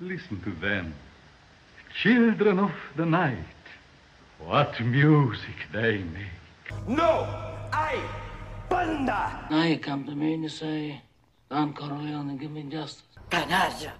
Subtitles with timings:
[0.00, 0.94] Listen to them.
[2.02, 3.38] Children of the night.
[4.38, 6.86] What music they make.
[6.86, 7.26] No
[7.72, 7.98] I,
[8.68, 9.46] banda.
[9.50, 11.00] Now you come to me to say,
[11.48, 13.04] Don Corleone, give me justice.
[13.30, 13.92] Canalla.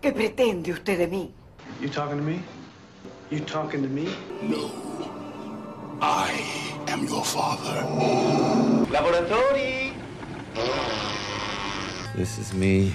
[0.00, 1.30] ¿Qué pretende usted de mí?
[1.80, 2.40] You talking to me?
[3.30, 4.08] You talking to me?
[4.40, 4.70] No.
[6.00, 6.30] I
[6.88, 7.82] am your father.
[8.90, 9.92] Laboratori.
[12.14, 12.94] This is me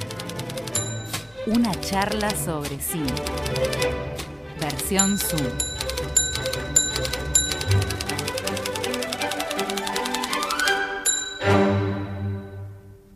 [1.47, 3.11] Una charla sobre cine.
[4.59, 5.41] Versión Zoom.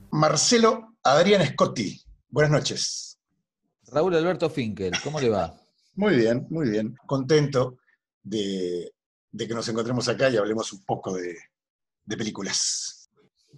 [0.09, 2.01] Marcelo Adrián Scotti.
[2.29, 3.19] Buenas noches.
[3.91, 5.55] Raúl Alberto Finkel, ¿cómo le va?
[5.93, 6.97] Muy bien, muy bien.
[7.05, 7.77] Contento
[8.23, 8.91] de,
[9.31, 11.37] de que nos encontremos acá y hablemos un poco de,
[12.03, 13.07] de películas.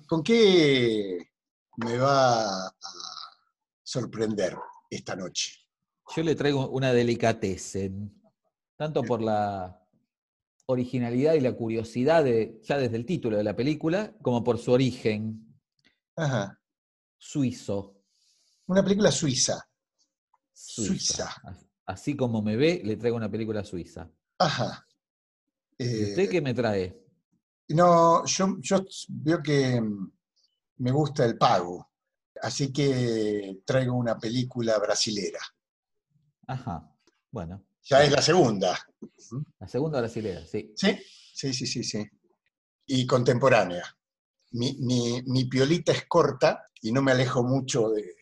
[0.07, 1.25] ¿Con qué
[1.77, 2.73] me va a
[3.87, 4.53] sorprender
[4.89, 5.53] esta noche?
[6.15, 8.21] Yo le traigo una delicatessen,
[8.75, 9.81] tanto por la
[10.65, 14.73] originalidad y la curiosidad de, ya desde el título de la película, como por su
[14.73, 15.57] origen
[16.17, 16.59] Ajá.
[17.17, 17.95] suizo.
[18.65, 19.65] Una película suiza.
[20.51, 21.33] Suiza.
[21.85, 24.11] Así como me ve, le traigo una película suiza.
[24.39, 24.85] Ajá.
[25.77, 27.01] ¿Y Eh, usted qué me trae?
[27.69, 30.11] No, yo, yo veo que mm,
[30.79, 31.86] me gusta el pago,
[32.41, 35.39] así que traigo una película brasilera.
[36.47, 36.89] Ajá,
[37.31, 37.65] bueno.
[37.83, 38.77] Ya es la segunda.
[39.59, 40.73] La segunda brasilera, sí.
[40.75, 40.97] Sí,
[41.33, 42.05] sí, sí, sí, sí.
[42.85, 43.83] Y contemporánea.
[44.51, 48.15] Mi, mi- mi piolita es corta y no me alejo mucho de-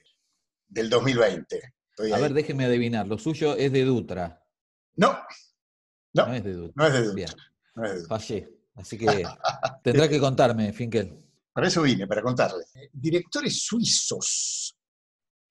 [0.68, 1.74] del 2020.
[1.92, 2.22] Estoy A ahí.
[2.24, 3.08] ver, déjeme adivinar.
[3.08, 4.44] Lo suyo es de Dutra.
[4.96, 5.18] No,
[6.14, 6.74] no, No es de Dutra.
[6.76, 7.16] no es de Dutra.
[7.16, 7.30] Bien,
[7.76, 8.18] no es de Dutra.
[8.20, 8.52] fallé.
[8.76, 9.24] Así que
[9.84, 11.25] tendrá que contarme, Finkel.
[11.56, 12.66] Para eso vine, para contarle.
[12.92, 14.76] Directores suizos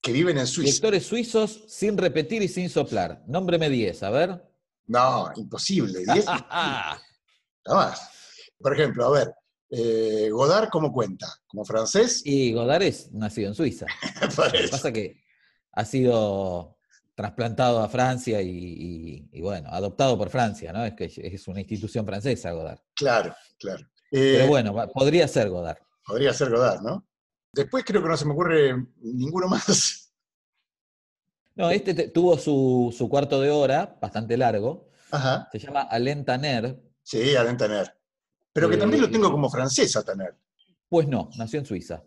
[0.02, 0.66] que viven en Suiza.
[0.66, 3.22] Directores suizos sin repetir y sin soplar.
[3.26, 4.44] Nómbreme 10, a ver.
[4.86, 6.00] No, imposible.
[6.12, 7.00] diez, nada
[7.66, 8.10] más.
[8.58, 9.32] Por ejemplo, a ver,
[9.70, 11.26] eh, Godard, ¿cómo cuenta?
[11.46, 12.20] ¿Como francés?
[12.26, 13.86] Y Godard es nacido en Suiza.
[14.36, 15.24] Lo que pasa que
[15.72, 16.76] ha sido
[17.14, 20.84] trasplantado a Francia y, y- y, bueno, adoptado por Francia, ¿no?
[20.84, 22.80] Es que es una institución francesa, Godard.
[22.94, 23.86] Claro, claro.
[24.10, 25.78] Pero Eh, bueno, podría ser Godard.
[26.06, 27.06] Podría ser Godard, ¿no?
[27.52, 30.12] Después creo que no se me ocurre ninguno más.
[31.54, 34.88] No, este te- tuvo su, su cuarto de hora, bastante largo.
[35.10, 35.48] Ajá.
[35.52, 36.82] Se llama Alain Tanner.
[37.02, 37.96] Sí, Alain Taner.
[38.52, 40.34] Pero que Eh, también lo tengo como francés a Taner.
[40.88, 42.02] Pues no, nació en Suiza.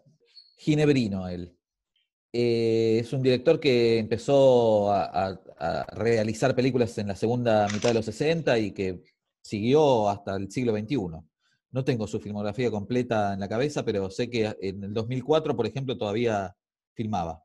[0.58, 1.58] Ginebrino él.
[2.34, 7.90] Eh, es un director que empezó a, a- a realizar películas en la segunda mitad
[7.90, 9.02] de los 60 y que
[9.42, 10.98] siguió hasta el siglo XXI.
[11.72, 15.66] No tengo su filmografía completa en la cabeza, pero sé que en el 2004, por
[15.68, 16.56] ejemplo, todavía
[16.94, 17.44] filmaba.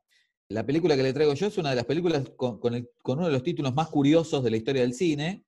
[0.49, 3.17] La película que le traigo yo es una de las películas con, con el- con
[3.17, 5.45] uno de los títulos más curiosos de la historia del cine.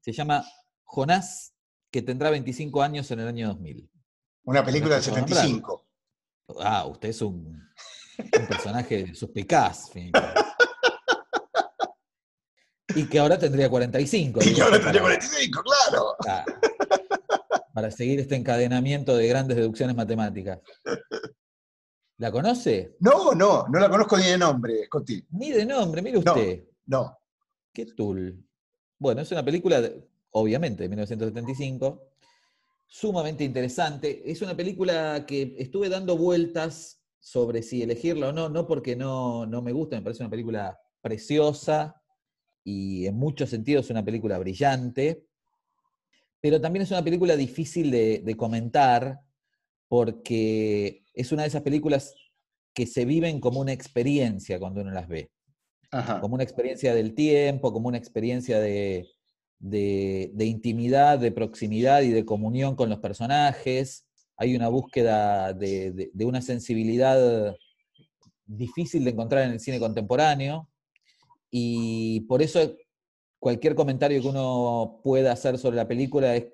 [0.00, 0.44] Se llama
[0.84, 1.54] Jonás,
[1.90, 3.88] que tendrá 25 años en el año 2000.
[4.44, 5.42] Una película del escuchado nombrar.
[5.46, 5.86] 75.
[6.60, 7.46] Ah, usted es un,
[8.18, 9.90] un personaje suspicaz.
[12.94, 14.40] Y que ahora tendría 45.
[14.42, 16.14] Y que ahora tendría para- 45, claro.
[16.18, 16.44] para-
[17.76, 20.60] Para seguir este encadenamiento de grandes deducciones matemáticas.
[22.18, 22.96] ¿La conoce?
[23.00, 25.26] No, no, no la conozco ni de nombre, Scotty.
[25.32, 26.32] Ni de nombre, mire No.
[26.32, 26.64] usted.
[26.86, 27.18] No.
[27.74, 28.42] ¿Qué tul?
[28.98, 32.02] Bueno, es una película, de- obviamente, de 1975,
[32.86, 34.22] sumamente interesante.
[34.24, 39.44] Es una película que estuve dando vueltas sobre si elegirla o no, no porque no,
[39.44, 42.00] no me gusta, me parece una película preciosa
[42.64, 45.26] y en muchos sentidos una película brillante,
[46.46, 49.18] pero también es una película difícil de, de comentar
[49.88, 52.14] porque es una de esas películas
[52.72, 55.28] que se viven como una experiencia cuando uno las ve
[55.90, 56.20] Ajá.
[56.20, 59.08] como una experiencia del tiempo, como una experiencia de,
[59.58, 64.06] de- de intimidad, de proximidad y de comunión con los personajes.
[64.36, 67.56] Hay una búsqueda de, de- de una sensibilidad
[68.44, 70.68] difícil de encontrar en el cine contemporáneo
[71.50, 72.76] y por eso
[73.38, 76.46] cualquier comentario que uno pueda hacer sobre la película es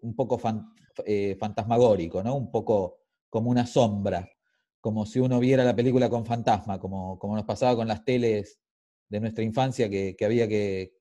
[0.00, 0.72] un poco fan-
[1.04, 2.36] eh, fantasmagórico, ¿no?
[2.36, 2.98] Un poco
[3.28, 4.28] como una sombra,
[4.80, 8.58] como si uno viera la película con fantasma, como, como nos pasaba con las teles
[9.08, 10.92] de nuestra infancia que, había que,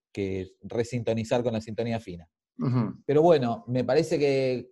[0.64, 2.28] resintonizar con la sintonía fina.
[3.06, 4.72] Pero bueno, me parece que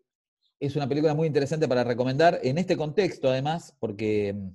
[0.60, 4.50] es una película muy interesante para recomendar en este contexto, además, porque mm,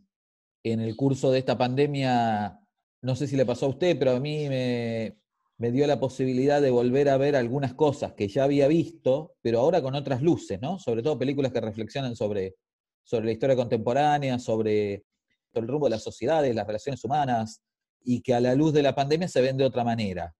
[0.64, 2.58] en el curso de esta pandemia,
[3.02, 5.19] no sé si le pasó a usted, pero a mí me,
[5.60, 9.60] me dio la posibilidad de volver a ver algunas cosas que ya había visto, pero
[9.60, 10.78] ahora con otras luces, ¿no?
[10.78, 12.56] Sobre todo películas que reflexionan sobre,
[13.04, 15.04] sobre la historia contemporánea, sobre
[15.52, 17.62] el rumbo de las sociedades, las relaciones humanas,
[18.02, 20.34] y que a la luz de la pandemia se ven de otra manera.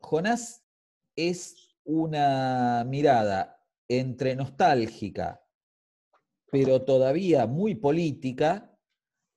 [0.00, 0.64] Jonás
[1.14, 3.56] es una mirada
[3.86, 5.40] entre nostálgica,
[6.50, 8.76] pero todavía muy política,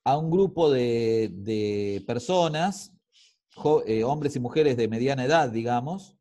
[0.06, 2.92] a un grupo de, personas,
[3.86, 6.18] eh, hombres y mujeres de mediana edad, digamos,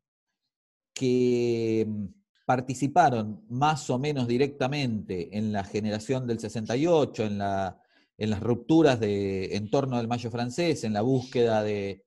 [0.93, 2.05] que mm,
[2.45, 7.79] participaron más o menos directamente en la generación del 68, en, la,
[8.17, 12.05] en las rupturas en torno al Mayo francés, en la búsqueda de,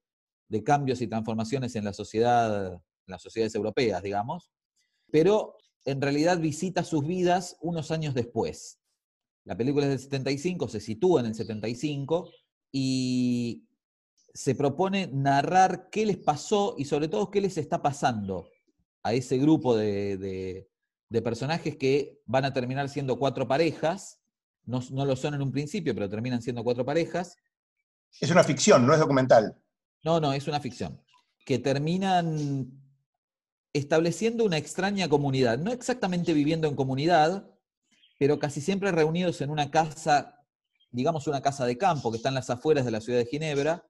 [0.49, 4.51] de cambios y transformaciones en la sociedad, en las sociedades europeas, digamos,
[5.11, 8.79] pero en realidad visita sus vidas unos años después.
[9.45, 12.31] La película es del 75, se sitúa en el 75
[12.73, 13.65] y
[14.37, 18.47] se propone narrar qué les pasó y sobre todo qué les está pasando
[19.03, 20.69] a ese grupo de,
[21.25, 24.21] personajes que van a terminar siendo cuatro parejas.
[24.65, 27.37] No, no, lo son en un principio, pero terminan siendo cuatro parejas.
[28.21, 29.57] Es una ficción, no es documental.
[30.05, 31.01] No, no, es una ficción.
[31.47, 32.71] Que terminan
[33.73, 37.49] estableciendo una extraña comunidad, no exactamente viviendo en comunidad,
[38.19, 40.45] pero casi siempre reunidos en una casa,
[40.91, 43.87] digamos una casa de campo que está en las afueras de la ciudad de Ginebra,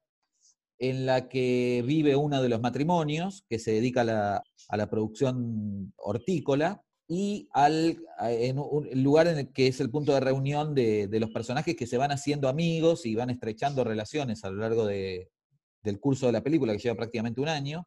[0.78, 6.82] en la que vive uno de los matrimonios que se dedica a la, producción hortícola
[7.08, 11.31] y al, en un lugar en el que es el punto de reunión de, los
[11.31, 16.26] personajes que se van haciendo amigos y van estrechando relaciones a lo largo del curso
[16.26, 17.87] de la película, que lleva prácticamente un año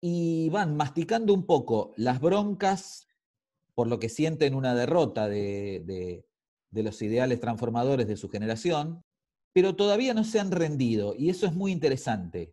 [0.00, 3.06] y van masticando un poco las broncas
[3.74, 6.24] por lo que sienten una derrota de,
[6.70, 9.02] los ideales transformadores de su generación,
[9.54, 12.52] pero todavía no se han rendido y eso es muy interesante.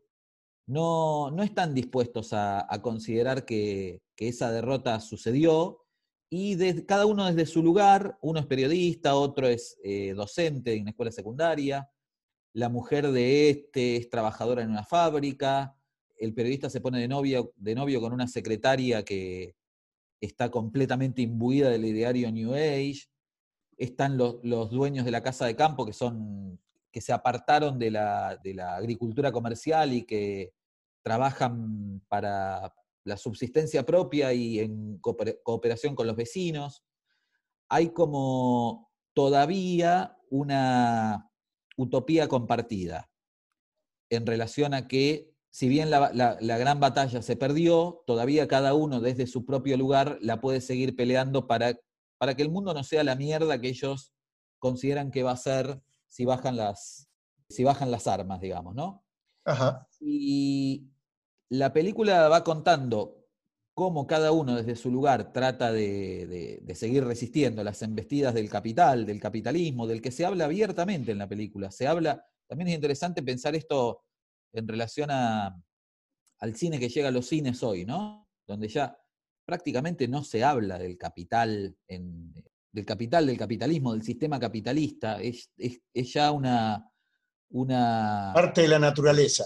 [0.68, 5.80] No, no están dispuestos a, considerar que, esa derrota sucedió
[6.30, 10.92] y cada uno desde su lugar, uno es periodista, otro es eh, docente en una
[10.92, 11.90] escuela secundaria,
[12.54, 15.76] la mujer de este es trabajadora en una fábrica,
[16.18, 19.56] el periodista se pone de novio, de novio con una secretaria que
[20.22, 23.08] está completamente imbuida del ideario New Age.
[23.76, 26.60] Están los, dueños de la casa de campo que son
[26.92, 28.40] que se apartaron de la,
[28.76, 30.54] agricultura comercial y que
[31.04, 32.74] trabajan para
[33.04, 36.84] la subsistencia propia y en cooperación con los vecinos.
[37.70, 41.30] Hay como todavía una
[41.78, 43.10] utopía compartida
[44.10, 49.28] en relación a que si bien la, gran batalla se perdió, todavía cada uno desde
[49.28, 51.78] su propio lugar la puede seguir peleando para,
[52.18, 54.14] para que el mundo no sea la mierda que ellos
[54.60, 57.10] consideran que va a ser si bajan las,
[57.50, 59.06] si bajan las armas, digamos, ¿no?
[59.46, 59.88] Ajá.
[60.02, 60.92] Y
[61.50, 63.26] la película va contando
[63.74, 69.06] cómo cada uno desde su lugar trata de, de, seguir resistiendo las embestidas del capital,
[69.06, 71.72] del capitalismo, del que se habla abiertamente en la película.
[71.72, 74.04] Se habla, también es interesante pensar esto
[74.54, 78.28] en relación al cine que llega a los cines hoy, ¿no?
[78.46, 78.98] Donde ya
[79.46, 81.78] prácticamente no se habla del capital,
[82.72, 85.50] del capital, del capitalismo, del sistema capitalista, es,
[85.94, 86.90] ya una,
[87.50, 88.32] una...
[88.34, 89.46] Parte de la naturaleza.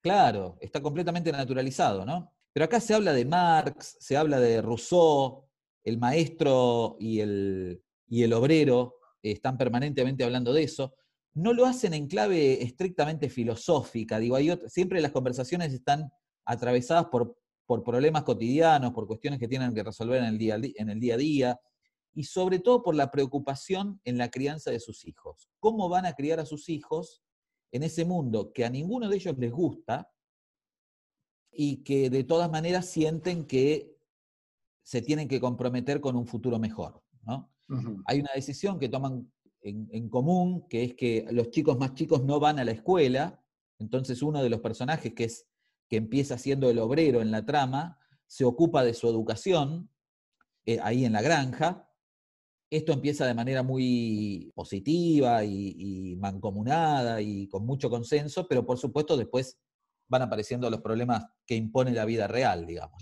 [0.00, 2.32] Claro, está completamente naturalizado, ¿no?
[2.52, 5.44] Pero acá se habla de Marx, se habla de Rousseau,
[5.84, 10.94] el maestro y el, y el obrero están permanentemente hablando de eso
[11.38, 14.18] no lo hacen en clave estrictamente filosófica.
[14.18, 14.36] Digo,
[14.66, 16.10] siempre las conversaciones están
[16.44, 20.90] atravesadas por, por, problemas cotidianos, por cuestiones que tienen que resolver en el, día, en
[20.90, 21.60] el día a día,
[22.18, 25.48] y sobre todo por la preocupación en la crianza de sus hijos.
[25.60, 27.22] ¿Cómo van a criar a sus hijos
[27.70, 30.10] en ese mundo que a ninguno de ellos les gusta
[31.52, 33.96] y que de todas maneras sienten que
[34.82, 37.04] se tienen que comprometer con un futuro mejor?
[37.22, 37.52] ¿no?
[38.06, 39.32] Hay una decisión que toman
[39.62, 43.40] en, común, que es que los chicos más chicos no van a la escuela,
[43.78, 45.46] entonces uno de los personajes que, es,
[45.88, 49.88] que empieza siendo el obrero en la trama, se ocupa de su educación
[50.66, 51.87] eh, ahí en la granja.
[52.70, 59.16] Esto empieza de manera muy positiva y, mancomunada y con mucho consenso, pero por supuesto
[59.16, 59.58] después
[60.08, 63.00] van apareciendo los problemas que impone la vida real, digamos.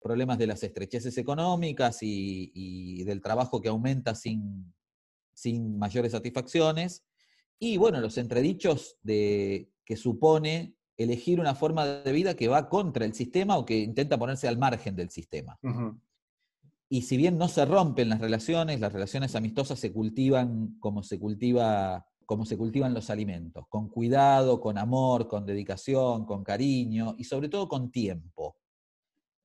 [0.00, 4.72] Problemas de las estrecheces económicas y del trabajo que aumenta sin,
[5.38, 7.04] sin mayores satisfacciones.
[7.58, 13.04] Y bueno, los entredichos de, que supone elegir una forma de vida que va contra
[13.04, 15.58] el sistema o que intenta ponerse al margen del sistema.
[16.88, 21.18] Y si bien no se rompen las relaciones, las relaciones amistosas se cultivan como se
[21.18, 27.24] cultiva como se cultivan los alimentos, con cuidado, con amor, con dedicación, con cariño y
[27.24, 28.58] sobre todo con tiempo.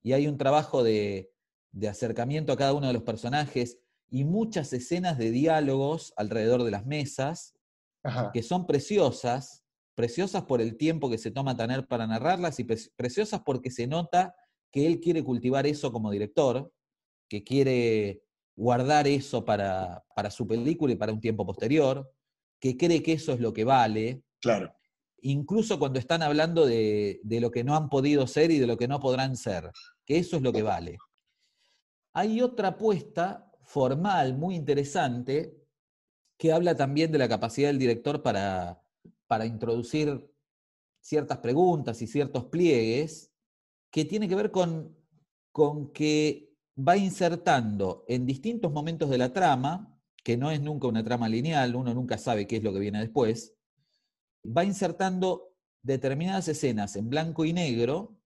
[0.02, 1.32] Y hay un trabajo de,
[1.72, 3.78] de acercamiento a cada uno de los personajes
[4.10, 7.54] y muchas escenas de diálogos alrededor de las mesas
[8.34, 13.40] que son preciosas, preciosas por el tiempo que se toma tener para narrarlas y preciosas
[13.46, 14.36] porque se nota
[14.70, 16.70] que él quiere cultivar eso como director,
[17.28, 18.22] que quiere
[18.56, 22.12] guardar eso para, para su película y para un tiempo posterior,
[22.60, 24.22] que cree que eso es lo que vale.
[24.40, 24.72] Claro.
[25.22, 28.76] Incluso cuando están hablando de, de lo que no han podido ser y de lo
[28.76, 29.70] que no podrán ser,
[30.04, 30.98] que eso es lo que vale.
[32.12, 35.56] Hay otra apuesta formal muy interesante
[36.38, 38.82] que habla también de la capacidad del director para,
[39.26, 40.30] para introducir
[41.00, 43.32] ciertas preguntas y ciertos pliegues,
[43.90, 44.96] que tiene que ver con,
[45.52, 51.04] con que va insertando en distintos momentos de la trama, que no es nunca una
[51.04, 53.54] trama lineal, uno nunca sabe qué es lo que viene después,
[54.44, 58.16] va insertando determinadas escenas en blanco y negro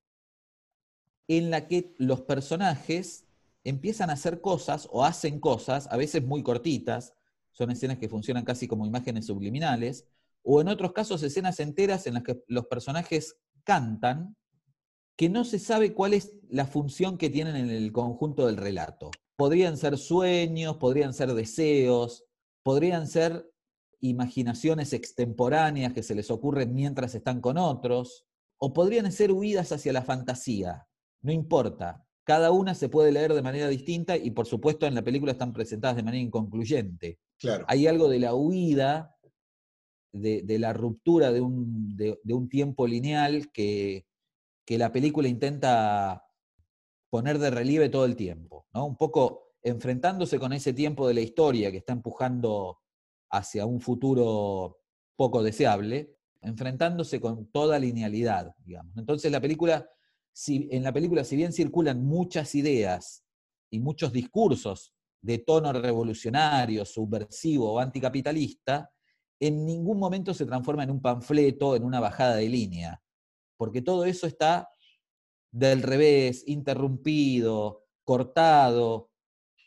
[1.26, 3.26] en la que los personajes
[3.64, 7.14] empiezan a hacer cosas o hacen cosas, a veces muy cortitas,
[7.52, 10.06] son escenas que funcionan casi como imágenes subliminales,
[10.42, 14.36] o en otros casos escenas enteras en las que los personajes cantan,
[15.18, 19.10] que no se sabe cuál es la función que tienen en el conjunto del relato.
[19.36, 22.24] Podrían ser sueños, podrían ser deseos,
[22.62, 23.50] podrían ser
[24.00, 28.26] imaginaciones extemporáneas que se les ocurren mientras están con otros,
[28.58, 30.86] o podrían ser huidas hacia la fantasía.
[31.20, 35.02] No importa, cada una se puede leer de manera distinta y por supuesto en la
[35.02, 37.18] película están presentadas de manera inconcluyente.
[37.40, 37.64] Claro.
[37.66, 39.16] Hay algo de la huida,
[40.12, 44.06] de, la ruptura de un, un tiempo lineal que,
[44.68, 46.24] que, la película intenta
[47.10, 48.84] poner de relieve todo el tiempo, ¿no?
[48.84, 52.78] Un poco enfrentándose con ese tiempo de la historia que está empujando
[53.30, 54.80] hacia un futuro
[55.16, 58.96] poco deseable, enfrentándose con toda linealidad, digamos.
[58.96, 59.88] Entonces la película
[60.46, 63.24] en la película, si bien circulan muchas ideas
[63.70, 68.90] y muchos discursos de tono revolucionario, subversivo o anticapitalista,
[69.40, 73.02] en ningún momento se transforma en un panfleto, en una bajada de línea,
[73.58, 74.70] porque todo eso está
[75.50, 79.10] del revés, interrumpido, cortado,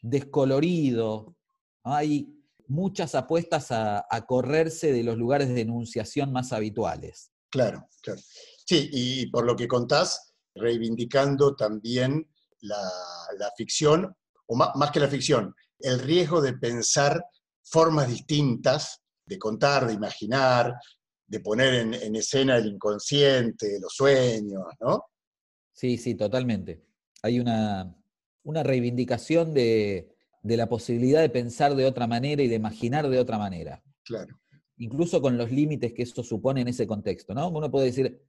[0.02, 1.38] descolorido.
[1.84, 7.32] Hay muchas apuestas a, correrse de los lugares de enunciación más habituales.
[7.50, 8.22] Claro, claro.
[8.66, 12.28] Sí, y por lo que contás, reivindicando también
[12.62, 14.16] la, ficción,
[14.48, 17.24] o más, que la ficción, el riesgo de pensar
[17.64, 20.76] formas distintas de contar, de imaginar,
[21.32, 25.06] de poner en, escena el inconsciente, los sueños, ¿no?
[25.72, 26.84] Sí, sí, totalmente.
[27.24, 27.96] Hay una,
[28.44, 33.38] reivindicación de, de, la posibilidad de pensar de otra manera y de imaginar de otra
[33.38, 33.82] manera.
[34.04, 34.42] Claro.
[34.76, 37.48] Incluso con los límites que eso supone en ese contexto, ¿no?
[37.48, 38.22] Uno puede decir,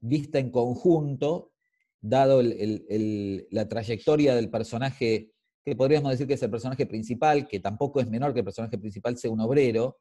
[0.00, 1.52] vista en conjunto,
[2.00, 5.30] dado la trayectoria del personaje,
[5.62, 8.78] que podríamos decir que es el personaje principal, que tampoco es menor que el personaje
[8.78, 9.98] principal sea un obrero,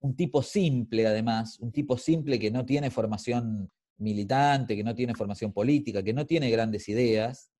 [0.00, 5.14] un tipo simple además, un tipo simple que no tiene formación militante, que no tiene
[5.14, 7.50] formación política, que no tiene grandes ideas,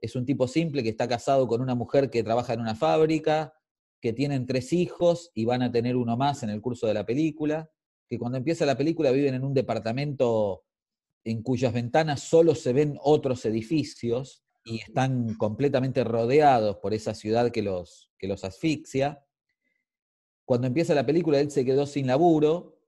[0.00, 3.54] es un tipo simple que está casado con una mujer que trabaja en una fábrica,
[4.00, 7.06] que tienen tres hijos y van a tener uno más en el curso de la
[7.06, 7.70] película,
[8.08, 10.64] que cuando empieza la película viven en un departamento
[11.24, 17.50] en cuyas ventanas solo se ven otros edificios y están completamente rodeados por esa ciudad
[17.50, 19.25] que los, que los asfixia.
[20.46, 22.78] Cuando empieza la película, él se quedó sin laburo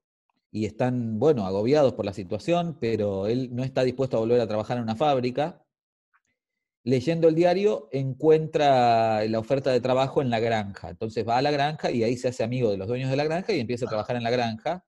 [0.51, 4.47] y están, bueno, agobiados por la situación, pero él no está dispuesto a volver a
[4.47, 5.63] trabajar en una fábrica.
[6.85, 10.89] Leyendo el diario, encuentra la oferta de trabajo en la granja.
[10.89, 13.25] Entonces va a la granja y ahí se hace amigo de los dueños de la
[13.25, 14.85] granja y empieza a trabajar en la granja.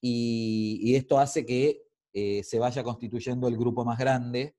[0.00, 1.82] Y, y esto hace que
[2.14, 4.56] eh, se vaya constituyendo el grupo más grande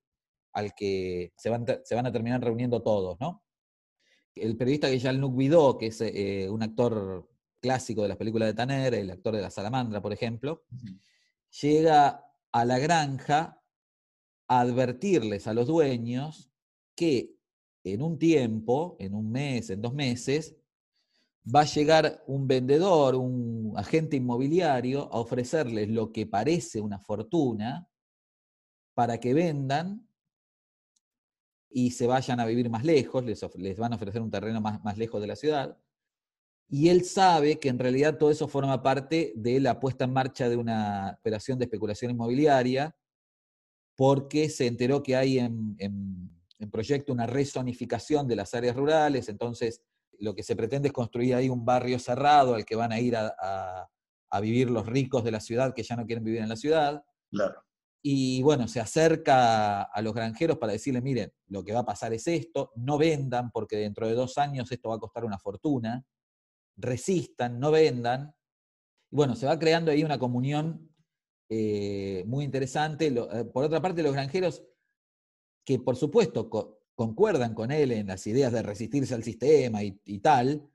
[0.53, 3.44] al que se van, se van a terminar reuniendo todos, ¿no?
[4.35, 7.27] El periodista que Jean-Luc Vidot, que es eh, un actor
[7.61, 10.65] clásico de las películas de Tanner, el actor de La Salamandra, por ejemplo,
[11.61, 13.61] llega a la granja
[14.47, 16.51] a advertirles a los dueños
[16.95, 17.35] que
[17.83, 20.55] en un tiempo, en un mes, en dos meses,
[21.53, 27.87] va a llegar un vendedor, un agente inmobiliario, a ofrecerles lo que parece una fortuna
[28.93, 30.04] para que vendan
[31.69, 34.97] y se vayan a vivir más lejos, les, van a ofrecer un terreno más, más
[34.97, 35.77] lejos de la ciudad,
[36.67, 40.49] Y él sabe que en realidad todo eso forma parte de la puesta en marcha
[40.49, 42.95] de una operación de especulación inmobiliaria,
[43.95, 46.31] porque se enteró que hay en,
[46.71, 49.83] proyecto una rezonificación de las áreas rurales, entonces
[50.17, 53.15] lo que se pretende es construir ahí un barrio cerrado al que van a ir
[53.15, 53.87] a,
[54.35, 57.03] a vivir los ricos de la ciudad que ya no quieren vivir en la ciudad.
[57.29, 57.63] Claro.
[58.07, 62.13] Y bueno, se acerca a los granjeros para decirle, miren, lo que va a pasar
[62.13, 66.05] es esto, no vendan porque dentro de dos años esto va a costar una fortuna,
[66.77, 68.31] resistan, no vendan.
[69.09, 70.93] Y bueno, se va creando ahí una comunión
[71.49, 73.07] eh, muy interesante.
[73.07, 74.63] Eh, por otra parte, los granjeros,
[75.65, 76.47] que por supuesto
[76.93, 80.69] concuerdan con él en las ideas de resistirse al sistema y, tal,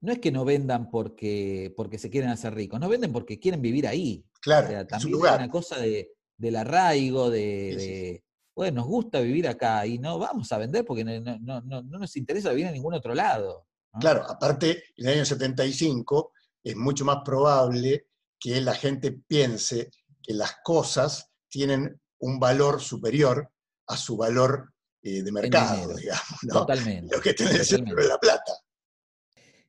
[0.00, 3.60] no es que no vendan porque, porque se quieren hacer ricos, no venden porque quieren
[3.60, 4.24] vivir ahí.
[4.40, 9.46] Claro, o sea, también es una cosa de, del arraigo, de, bueno, nos gusta vivir
[9.46, 11.20] acá y no vamos a vender porque no,
[11.60, 13.68] nos interesa vivir en ningún otro lado.
[14.00, 16.32] Claro, aparte, en el año 75
[16.64, 18.08] es mucho más probable
[18.40, 23.48] que la gente piense que las cosas tienen un valor superior
[23.86, 26.40] a su valor eh, de mercado, digamos.
[26.48, 27.14] Totalmente.
[27.14, 28.52] Lo que tiene el centro de la plata.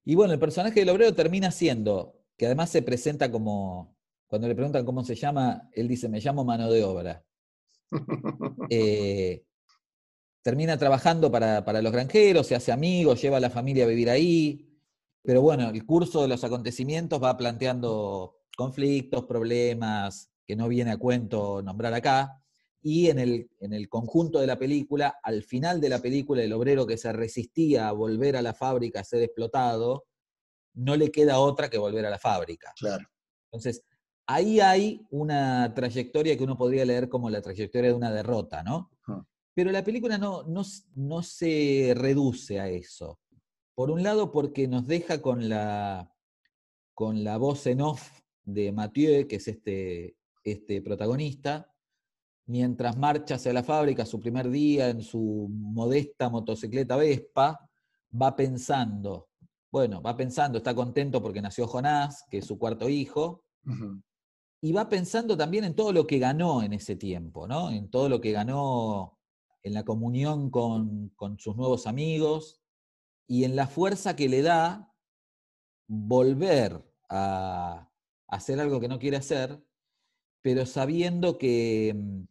[0.06, 3.93] Y bueno, el personaje del obrero termina siendo, que además se presenta como,
[4.34, 7.24] cuando le preguntan cómo se llama, él dice, me llamo mano de obra.
[8.68, 9.46] Eh,
[10.42, 14.68] termina trabajando para, los granjeros, se hace amigo, lleva a la familia a vivir ahí.
[15.22, 20.98] Pero bueno, el curso de los acontecimientos va planteando conflictos, problemas, que no viene a
[20.98, 22.44] cuento nombrar acá.
[22.82, 26.54] Y en el, en el conjunto de la película, al final de la película, el
[26.54, 30.06] obrero que se resistía a volver a la fábrica a ser explotado,
[30.74, 32.74] no le queda otra que volver a la fábrica.
[32.76, 33.08] Claro.
[33.52, 33.84] Entonces,
[34.28, 38.90] ahí hay una trayectoria que uno podría leer como la trayectoria de una derrota, ¿no?
[39.56, 43.20] Pero la película no, no, se reduce a eso.
[43.76, 46.12] Por un lado, porque nos deja con la,
[46.96, 51.72] con la voz en off de Mathieu, que es este, este protagonista,
[52.48, 57.70] mientras marcha hacia la fábrica su primer día en su modesta motocicleta Vespa,
[58.20, 59.30] va pensando,
[59.72, 63.44] bueno, va pensando, está contento porque nació Jonás, que es su cuarto hijo,
[64.64, 67.70] y va pensando también en todo lo que ganó en ese tiempo, ¿no?
[67.70, 69.20] En todo lo que ganó
[69.62, 72.62] en la comunión con, sus nuevos amigos
[73.28, 74.90] y en la fuerza que le da
[75.86, 77.90] volver a,
[78.30, 79.62] hacer algo que no quiere hacer,
[80.42, 82.24] pero sabiendo que,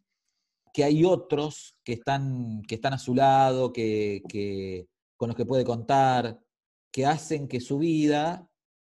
[0.72, 5.64] que hay otros que están, que están a su lado, que, con los que puede
[5.64, 6.42] contar,
[6.90, 8.48] que hacen que su vida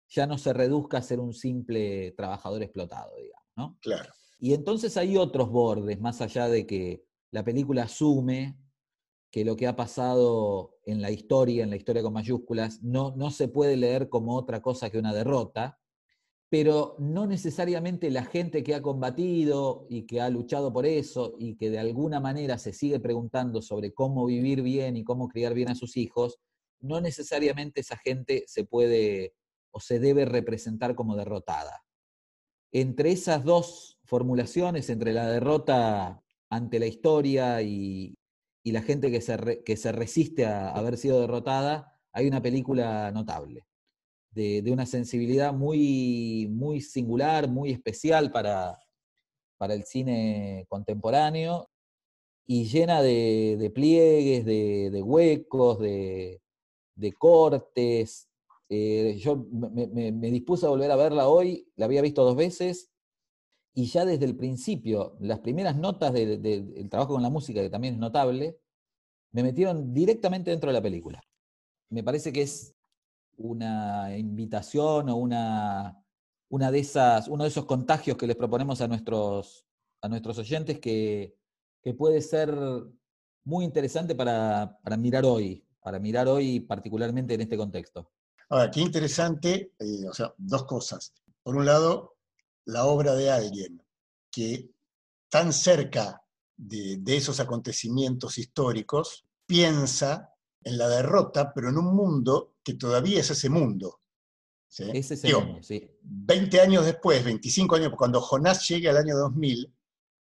[0.08, 3.78] ya no se reduzca a ser un simple trabajador explotado, digamos, ¿no?
[3.80, 4.12] Claro.
[4.38, 8.58] Y entonces hay otros bordes, más allá de que la película asume
[9.30, 13.30] que lo que ha pasado en la historia, en la historia con mayúsculas, no, no
[13.30, 15.78] se puede leer como otra cosa que una derrota,
[16.50, 21.56] pero no necesariamente la gente que ha combatido y que ha luchado por eso y
[21.56, 25.68] que de alguna manera se sigue preguntando sobre cómo vivir bien y cómo criar bien
[25.68, 26.38] a sus hijos,
[26.80, 29.34] no necesariamente esa gente se puede
[29.80, 31.84] se debe representar como derrotada.
[32.72, 38.14] Entre esas dos formulaciones, entre la derrota ante la historia y,
[38.64, 43.66] la gente que se, que se resiste a, haber sido derrotada, hay una película notable,
[44.30, 48.78] de, una sensibilidad muy, muy singular, muy especial para,
[49.56, 51.70] para el cine contemporáneo
[52.46, 56.40] y llena de, pliegues, de, huecos, de,
[57.18, 58.27] cortes,
[58.68, 62.90] eh, yo me, dispuse a volver a verla hoy, la había visto dos veces,
[63.74, 67.94] y ya desde el principio, las primeras notas del trabajo con la música, que también
[67.94, 68.58] es notable,
[69.32, 71.22] me metieron directamente dentro de la película.
[71.90, 72.74] Me parece que es
[73.36, 76.04] una invitación o una,
[76.48, 79.64] una de esas, uno de esos contagios que les proponemos a nuestros,
[80.02, 81.36] a nuestros oyentes que,
[81.96, 82.54] puede ser
[83.44, 88.10] muy interesante para, para mirar hoy, para mirar hoy particularmente en este contexto.
[88.50, 91.12] Ahora, qué interesante, eh, o sea, dos cosas.
[91.42, 92.16] Por un lado,
[92.64, 93.82] la obra de alguien
[94.30, 94.70] que
[95.28, 96.22] tan cerca
[96.56, 103.30] de, esos acontecimientos históricos piensa en la derrota, pero en un mundo que todavía es
[103.30, 104.00] ese mundo.
[104.66, 104.84] ¿sí?
[104.92, 105.90] Es ese mundo, sí.
[106.02, 109.72] 20 años después, 25 años, cuando Jonás llegue al año 2000,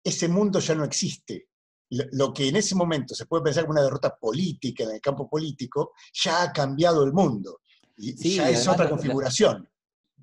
[0.03, 1.49] ese mundo ya no existe.
[1.91, 5.29] Lo que en ese momento se puede pensar como una derrota política en el campo
[5.29, 7.61] político, ya ha cambiado el mundo.
[7.97, 9.69] Y ya es otra configuración.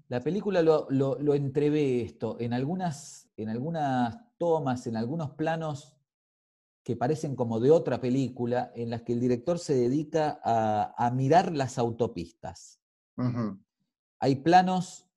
[0.07, 5.95] La, película lo, lo, entrevé esto en algunas, en algunas tomas, en algunos planos
[6.83, 11.55] que parecen como de otra película, en las que el director se dedica a, mirar
[11.55, 12.81] las autopistas.
[14.19, 15.07] hay planos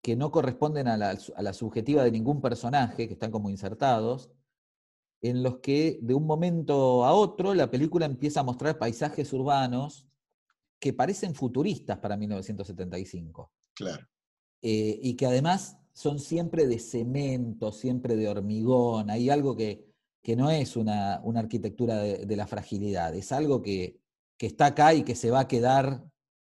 [0.00, 4.30] que no corresponden a la, a la subjetiva de ningún personaje, que están como insertados,
[5.20, 10.08] en los que de un momento a otro la película empieza a mostrar paisajes urbanos
[10.82, 13.52] que parecen futuristas para 1975.
[13.72, 14.04] Claro.
[14.60, 19.08] Eh, y que además son siempre de cemento, siempre de hormigón.
[19.08, 23.62] Hay algo que, que no es una, una arquitectura de, de, la fragilidad, es algo
[23.62, 24.00] que,
[24.36, 26.04] que, está acá y que se va a quedar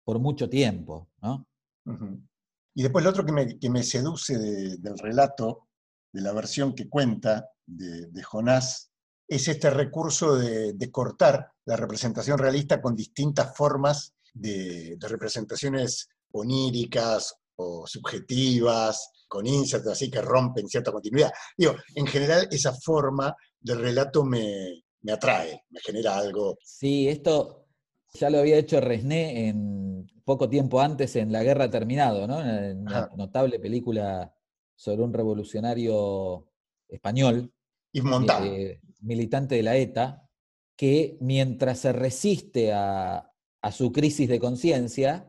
[0.04, 1.08] por mucho tiempo.
[1.22, 1.46] ¿no?
[1.84, 2.28] Uh -huh.
[2.74, 5.68] Y después lo otro que me, que me seduce de, del relato,
[6.12, 8.90] de la versión que cuenta de, de Jonás,
[9.28, 16.08] es este recurso de, de, cortar la representación realista con distintas formas de, de representaciones
[16.32, 21.32] oníricas o subjetivas, con insertos así que rompen cierta continuidad.
[21.56, 26.56] Digo, en general esa forma de relato me, me atrae, me genera algo.
[26.62, 27.66] Sí, esto
[28.14, 32.40] ya lo había hecho Resné en poco tiempo antes en La Guerra Terminado, ¿no?
[32.40, 33.10] En una Ajá.
[33.16, 34.32] notable película
[34.74, 36.48] sobre un revolucionario
[36.88, 37.52] español,
[37.92, 40.28] eh, militante de la ETA,
[40.76, 43.32] que mientras se resiste a,
[43.66, 45.28] a su crisis de conciencia,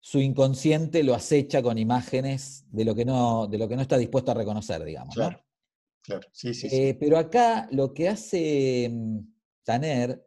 [0.00, 3.98] su inconsciente lo acecha con imágenes de lo que no, de lo que no está
[3.98, 5.14] dispuesto a reconocer, digamos.
[5.14, 5.44] Claro, ¿no?
[6.00, 6.96] claro, sí, sí, eh, sí.
[6.98, 9.18] Pero acá lo que hace mm,
[9.62, 10.26] Tanner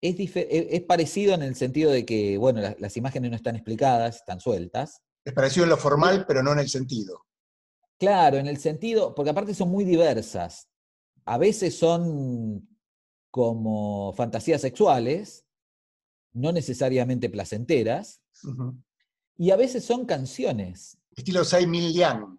[0.00, 4.16] es, es, parecido en el sentido de que, bueno, las, las, imágenes no están explicadas,
[4.16, 5.02] están sueltas.
[5.22, 7.26] Es parecido en lo formal, pero no en el sentido.
[7.98, 10.70] Claro, en el sentido, porque aparte son muy diversas.
[11.26, 12.66] A veces son
[13.30, 15.45] como fantasías sexuales,
[16.36, 18.82] no necesariamente placenteras, uh -huh.
[19.38, 20.98] y a veces son canciones.
[21.16, 22.38] Estilo Sai Min Liang.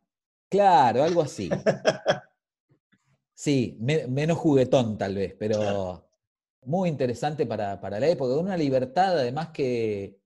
[0.50, 1.50] Claro, algo así.
[3.34, 6.10] sí, me, menos juguetón tal vez, pero claro.
[6.64, 10.20] muy interesante para, para, la época, una libertad además que,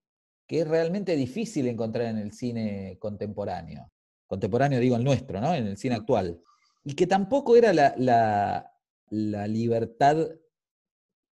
[0.46, 3.90] que es realmente difícil encontrar en el cine contemporáneo.
[4.28, 5.56] Contemporáneo digo el nuestro, ¿no?
[5.56, 6.42] En el cine actual.
[6.84, 8.74] Y que tampoco era la, la,
[9.10, 10.28] la libertad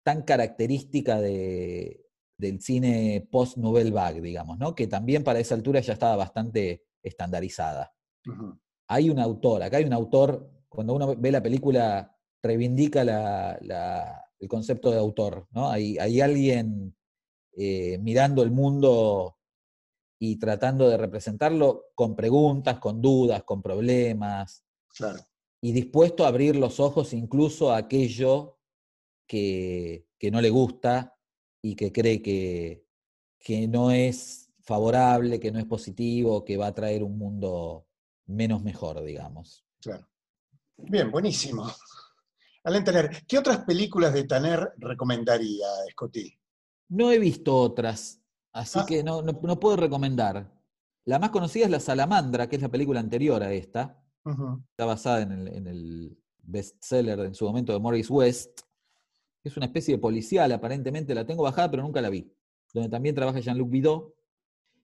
[0.03, 2.08] tan característica de,
[2.39, 4.73] del cine post-Nouvelle Vague, digamos, ¿no?
[4.73, 7.93] que también para esa altura ya estaba bastante estandarizada.
[8.25, 8.59] Uh -huh.
[8.87, 14.23] Hay un autor, acá hay un autor, cuando uno ve la película, reivindica la, la,
[14.39, 15.69] el concepto de autor, ¿no?
[15.69, 16.95] Hay, hay alguien
[17.57, 19.37] eh, mirando el mundo
[20.17, 24.63] y tratando de representarlo con preguntas, con dudas, con problemas.
[24.95, 25.19] Claro.
[25.61, 28.59] Y dispuesto a abrir los ojos incluso a aquello
[29.27, 31.18] que, que no le gusta
[31.61, 32.85] y que cree que,
[33.39, 37.87] que no es favorable, que no es positivo, que va a traer un mundo
[38.27, 39.65] menos mejor, digamos.
[39.81, 40.07] Claro.
[40.77, 41.67] Bien, buenísimo.
[42.63, 46.33] Alain Tanner, ¿qué otras películas de Tanner recomendaría, Scotty?
[46.89, 48.85] No he visto otras, así ah.
[48.87, 50.51] que no, no, no, puedo recomendar.
[51.05, 54.03] La más conocida es La Salamandra, que es la película anterior a esta.
[54.25, 54.63] Uh -huh.
[54.69, 58.61] Está basada en el, en el bestseller en su momento de Morris West.
[59.43, 62.33] Es una especie de policial, aparentemente la tengo bajada, pero nunca la vi.
[62.73, 64.13] Donde también trabaja Jean-Luc Bidot.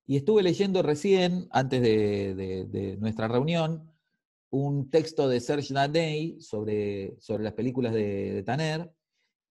[0.07, 3.91] Y estuve leyendo recién, antes de, de, de, nuestra reunión,
[4.51, 8.93] un texto de Serge Daney sobre, sobre las películas de, de Tanner.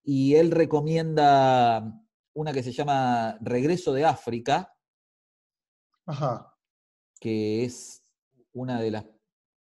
[0.04, 2.00] Y él recomienda
[2.34, 4.74] una que se llama Regreso de África,
[6.06, 6.56] Ajá.
[7.20, 8.02] que es
[8.52, 9.06] una de las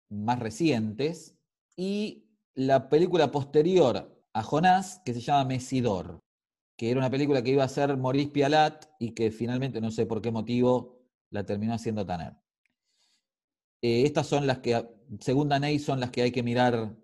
[0.10, 1.38] más recientes,
[1.75, 6.23] y la película posterior a Jonás, que se llama Mesidor,
[6.77, 10.05] que era una película que iba a ser Maurice Pialat y que finalmente, no sé
[10.05, 12.33] por qué motivo, la terminó haciendo Tanner.
[13.81, 14.87] Eh, estas son las que,
[15.19, 16.95] según Daney, son las que hay que mirar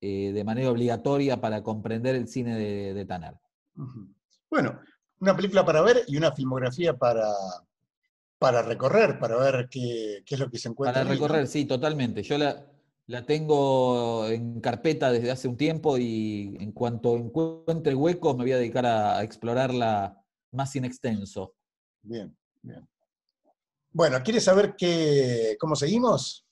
[0.00, 3.34] eh, de manera obligatoria para comprender el cine de, de Tanner.
[3.76, 4.14] Uh -huh.
[4.50, 4.80] Bueno,
[5.20, 7.26] una película para ver y una filmografía para,
[8.38, 11.02] para recorrer, para ver qué, qué es lo que se encuentra.
[11.02, 12.22] Para recorrer, sí, totalmente.
[12.22, 12.64] Yo la,
[13.08, 18.52] la tengo en carpeta desde hace un tiempo y en cuanto encuentre huecos me voy
[18.52, 21.54] a dedicar a, explorarla más in extenso.
[22.02, 22.86] Bien, bien.
[23.92, 26.46] Bueno, ¿quieres saber qué, cómo seguimos?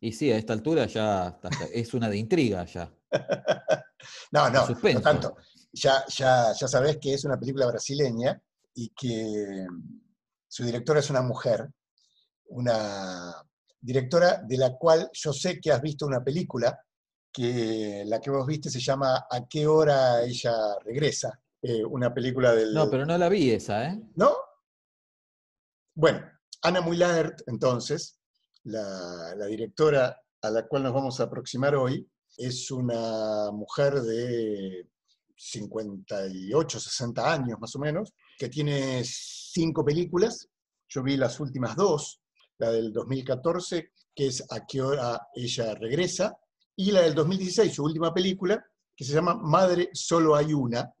[0.00, 1.40] Y sí, a esta altura ya
[1.72, 2.92] es una de intriga ya.
[4.30, 5.36] no, no, no tanto
[5.74, 8.40] ya, ya, ya sabés que es una película brasileña
[8.74, 9.66] y que
[10.46, 11.68] su directora es una mujer,
[12.46, 13.34] una
[13.84, 16.78] directora de la cual yo sé que has visto una película,
[17.30, 20.52] que la que vos viste se llama ¿A qué hora ella
[20.84, 21.38] regresa?
[21.60, 22.72] Eh, una película del...
[22.72, 24.00] No, pero no la vi esa, ¿eh?
[24.16, 24.34] ¿No?
[25.94, 26.20] Bueno,
[26.62, 28.18] Ana Muilert, entonces,
[28.64, 34.88] la, la directora a la cual nos vamos a aproximar hoy, es una mujer de
[35.36, 40.48] 58, 60 años más o menos, que tiene cinco películas.
[40.88, 42.20] Yo vi las últimas dos,
[42.58, 46.36] la del 2014, que es A qué hora ella regresa,
[46.76, 48.64] y la del 2016, su última película,
[48.96, 50.92] que se llama Madre solo hay una,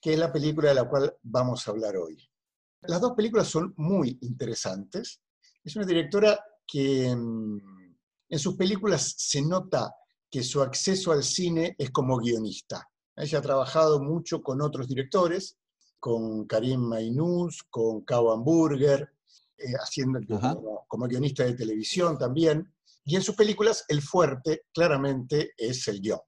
[0.00, 2.28] que es la película de la cual vamos a hablar hoy.
[2.82, 5.20] Las dos películas son muy interesantes.
[5.64, 7.58] Es una directora que mm,
[8.30, 9.94] en sus películas se nota
[10.30, 12.88] que su acceso al cine es como guionista.
[13.16, 15.58] Ella ha trabajado mucho con otros directores,
[15.98, 19.10] con Karim Mainuz, con Cao Hamburger,
[19.58, 22.72] eh, haciendo como, como, guionista de televisión también.
[23.04, 26.20] Y en sus películas el fuerte claramente es el guion.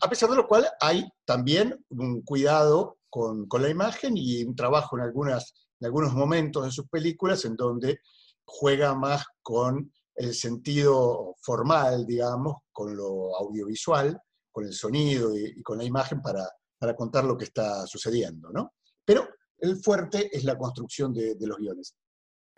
[0.00, 4.54] A pesar de lo cual hay también un cuidado con, con la imagen y un
[4.54, 8.00] trabajo en, algunas, en algunos momentos de sus películas en donde
[8.44, 15.78] juega más con el sentido formal, digamos, con lo audiovisual, con el sonido y, con
[15.78, 18.72] la imagen para, para, contar lo que está sucediendo, ¿no?
[19.04, 21.94] Pero el fuerte es la construcción de, de los guiones.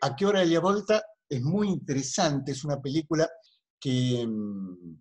[0.00, 1.02] ¿A qué hora ella volta?
[1.28, 3.28] Es muy interesante, es una película
[3.80, 5.00] que mmm,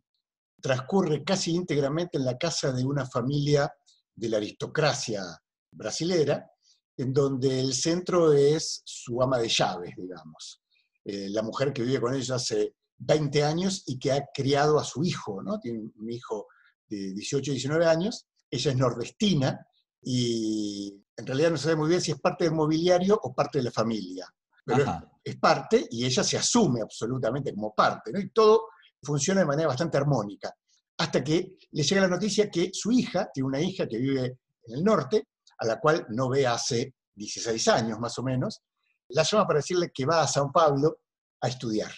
[0.61, 3.71] transcurre casi íntegramente en la casa de una familia
[4.15, 5.23] de la aristocracia
[5.71, 6.49] brasilera,
[6.97, 10.61] en donde el centro es su ama de llaves, digamos.
[11.05, 14.83] Eh, la mujer que vive con ellos hace 20 años y que ha criado a
[14.83, 15.59] su hijo, ¿no?
[15.59, 16.47] Tiene un hijo
[16.89, 18.27] de 18, 19 años.
[18.49, 19.65] Ella es nordestina
[20.01, 23.59] y en realidad no se sabe muy bien si es parte del mobiliario o parte
[23.59, 24.27] de la familia.
[24.67, 24.89] Pero es,
[25.33, 28.19] es, parte y ella se asume absolutamente como parte, ¿no?
[28.19, 28.67] Y todo
[29.01, 30.53] funciona de manera bastante armónica.
[30.97, 34.75] Hasta que le llega la noticia que su hija, tiene una hija que vive en
[34.75, 38.61] el norte, a la cual no ve hace 16 años más o menos,
[39.09, 40.99] la llama para decirle que va a San Pablo
[41.41, 41.91] a estudiar,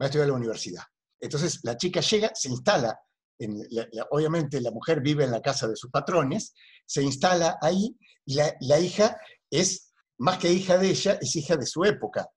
[0.00, 0.82] va a estudiar a la universidad.
[1.20, 2.98] Entonces la chica llega, se instala,
[3.38, 6.54] en la, la, obviamente la mujer vive en la casa de sus patrones,
[6.86, 9.18] se instala ahí y la, la, hija
[9.50, 9.85] es,
[10.18, 12.28] más que hija de ella, es hija de su época,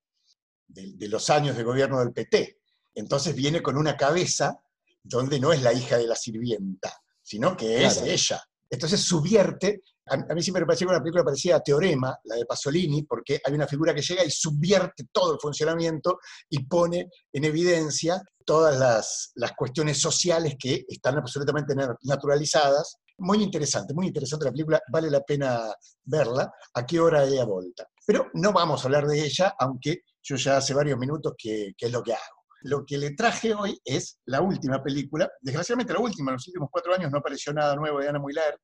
[0.68, 2.60] de, de los años de gobierno del PT.
[2.96, 4.60] Entonces viene con una cabeza
[5.04, 8.12] donde no es la hija de la sirvienta, sino que es claro.
[8.12, 8.44] ella.
[8.70, 12.36] Entonces subvierte, a, a, mí siempre me pareció que una película parecía a Teorema, la
[12.36, 17.10] de Pasolini, porque hay una figura que llega y subvierte todo el funcionamiento y pone
[17.34, 22.98] en evidencia todas las, las cuestiones sociales que están absolutamente naturalizadas.
[23.20, 26.52] Muy interesante, muy interesante la película, vale la pena verla.
[26.74, 27.88] ¿A qué hora ella volta?
[28.06, 31.86] Pero no vamos a hablar de ella, aunque yo ya hace varios minutos que, que
[31.88, 32.40] es lo que hago.
[32.62, 36.70] Lo que le traje hoy es la última película, desgraciadamente la última, en los últimos
[36.72, 38.60] cuatro años no apareció nada nuevo de Ana Muyler,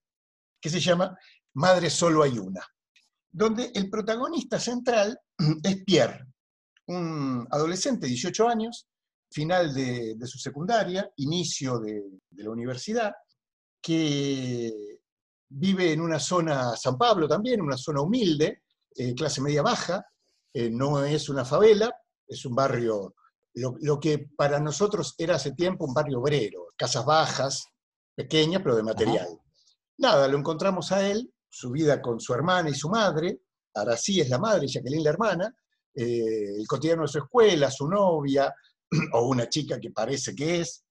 [0.59, 1.17] que se llama
[1.53, 2.65] Madre solo hay una,
[3.31, 5.17] donde el protagonista central
[5.63, 6.25] es Pierre,
[6.87, 8.87] un adolescente de 18 años,
[9.31, 13.13] final de, de su secundaria, inicio de, de, la universidad,
[13.86, 15.00] que
[15.50, 18.63] vive en una zona, San Pablo también, una zona humilde,
[18.95, 20.04] eh, clase media baja,
[20.52, 21.95] eh, no es una favela,
[22.28, 23.13] es un barrio
[23.54, 27.67] lo, lo, que para nosotros era hace tiempo un barrio obrero, casas bajas,
[28.15, 29.28] pequeñas, pero de material.
[29.28, 29.43] Ajá.
[29.98, 33.39] Nada, lo encontramos a él, su vida con su hermana y su madre,
[33.74, 35.56] Arací es la madre, Jacqueline la hermana,
[35.93, 38.54] eh, el cotidiano de su escuela, su novia,
[39.13, 40.84] o una chica que parece que es,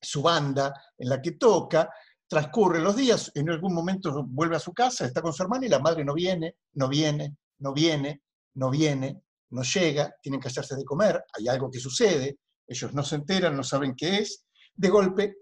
[0.00, 1.88] su banda en la que toca,
[2.32, 5.68] transcurren los días, en algún momento vuelve a su casa, está con su hermana y
[5.68, 8.22] la madre no viene, no viene, no viene,
[8.54, 13.02] no viene, no llega, tienen que hacerse de comer, hay algo que sucede, ellos no
[13.02, 15.36] se enteran, no saben qué es, de golpe,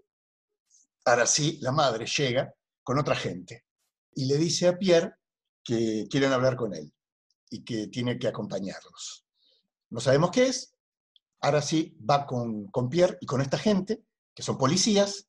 [1.05, 3.67] ahora sí, la madre llega con otra gente
[4.17, 5.15] y le dice a Pierre
[5.63, 6.93] que quieren hablar con él
[7.51, 9.25] y que tiene que acompañarlos.
[9.91, 10.75] No sabemos qué es,
[11.41, 14.03] ahora sí va con, con Pierre y con esta gente,
[14.35, 15.29] que son policías,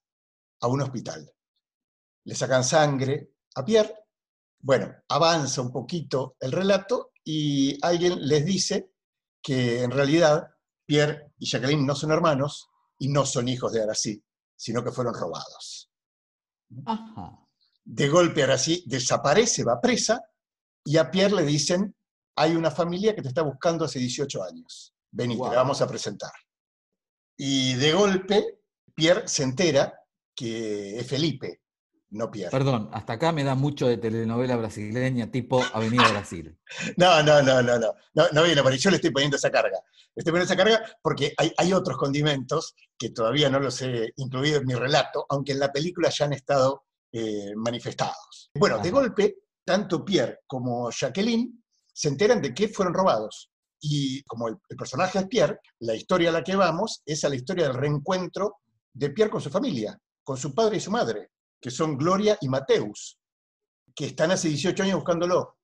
[0.60, 1.32] a un hospital.
[2.26, 3.94] Le sacan sangre a Pierre,
[4.60, 8.92] bueno, avanza un poquito el relato y alguien les dice
[9.42, 10.48] que en realidad
[10.86, 14.24] Pierre y Jacqueline no son hermanos y no son hijos de Arací,
[14.56, 15.92] sino que fueron robados.
[16.86, 17.40] Ajá.
[17.84, 20.22] De golpe Arací desaparece, va presa,
[20.84, 21.96] y a Pierre le dicen,
[22.36, 25.50] hay una familia que te está buscando hace 18 años, ven y wow.
[25.50, 26.32] te la vamos a presentar.
[27.36, 28.62] Y de golpe
[28.94, 29.94] Pierre se entera
[30.36, 31.62] que es Felipe,
[32.12, 32.52] no Pierre.
[32.52, 36.58] Perdón, hasta acá me da mucho de telenovela brasileña tipo Avenida Brasil.
[36.98, 38.78] no, no, no, no, no, no, no viene por ahí.
[38.78, 39.80] Yo le estoy poniendo esa carga.
[40.14, 44.12] Le estoy poniendo esa carga porque hay, hay, otros condimentos que todavía no los he
[44.18, 48.52] incluido en mi relato, aunque en la película ya han estado eh, manifestados.
[48.56, 48.84] Bueno, Ajá.
[48.84, 53.50] de golpe, tanto Pierre como Jacqueline se enteran de que fueron robados.
[53.80, 57.30] Y como el, el personaje es Pierre, la historia a la que vamos es a
[57.30, 58.58] la historia del reencuentro
[58.94, 62.50] de Pierre con su familia, con su padre y su madre que son Gloria y
[62.50, 63.20] Mateus,
[63.96, 65.58] que están hace 18 años buscándolo.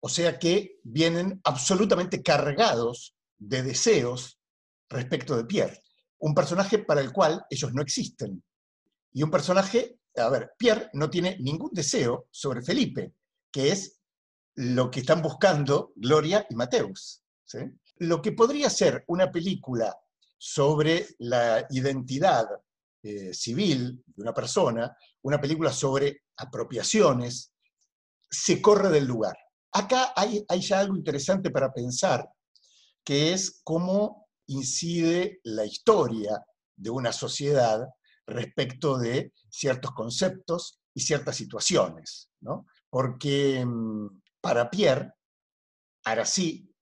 [0.00, 4.38] O sea que vienen absolutamente cargados de deseos
[4.88, 5.80] respecto de Pierre.
[6.18, 8.42] Un personaje para el cual ellos no existen.
[9.12, 13.14] Y un personaje, a ver, Pierre no tiene ningún deseo sobre Felipe,
[13.50, 14.00] que es
[14.56, 17.22] lo que están buscando Gloria y Mateus.
[17.98, 19.96] Lo que podría ser una película
[20.36, 22.46] sobre la identidad
[23.06, 27.52] eh, civil de una persona, una película sobre apropiaciones,
[28.30, 29.36] se corre del lugar.
[29.72, 32.26] Acá hay, hay ya algo interesante para pensar,
[33.04, 36.42] que es cómo incide la historia
[36.74, 37.86] de una sociedad
[38.26, 42.64] respecto de ciertos conceptos y ciertas situaciones, ¿no?
[42.88, 45.12] Porque mm, para Pierre,
[46.04, 46.74] Arací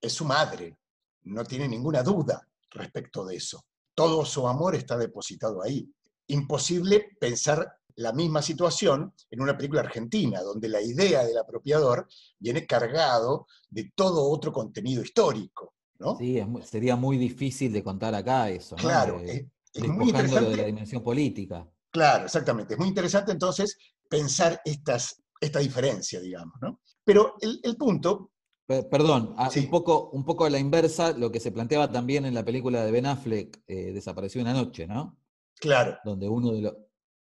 [0.00, 0.78] es su madre,
[1.22, 3.64] no tiene ninguna duda respecto de eso.
[3.94, 5.88] Todo su amor está depositado ahí.
[6.28, 12.66] Imposible pensar la misma situación en una película argentina, donde la idea del apropiador viene
[12.66, 15.74] cargado de todo otro contenido histórico.
[15.98, 16.16] ¿no?
[16.18, 18.74] Sí, sería muy difícil de contar acá eso.
[18.76, 18.82] ¿no?
[18.82, 20.50] Claro, de, es, muy interesante.
[20.50, 21.68] de la dimensión política.
[21.90, 22.74] Claro, exactamente.
[22.74, 23.78] Es muy interesante entonces
[24.08, 26.54] pensar estas, esta diferencia, digamos.
[26.60, 26.80] ¿no?
[27.04, 28.32] Pero el, el punto
[28.66, 29.60] Perdón, sí.
[29.60, 32.82] un, poco, un poco a la inversa, lo que se planteaba también en la película
[32.82, 35.18] de Ben Affleck, eh, Desapareció una noche, ¿no?
[35.60, 35.98] Claro.
[36.02, 36.72] Donde uno de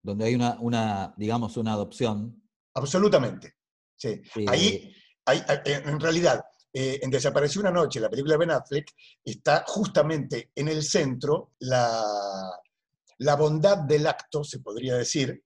[0.01, 2.41] donde hay una, una, digamos, una adopción.
[2.73, 3.55] Absolutamente.
[3.95, 4.21] Sí.
[4.35, 6.41] Eh, Ahí, hay, en realidad,
[6.73, 8.91] eh, en Desapareció una noche, la película de Ben Affleck,
[9.23, 12.03] está justamente en el centro la,
[13.19, 15.43] la bondad del acto, se podría decir,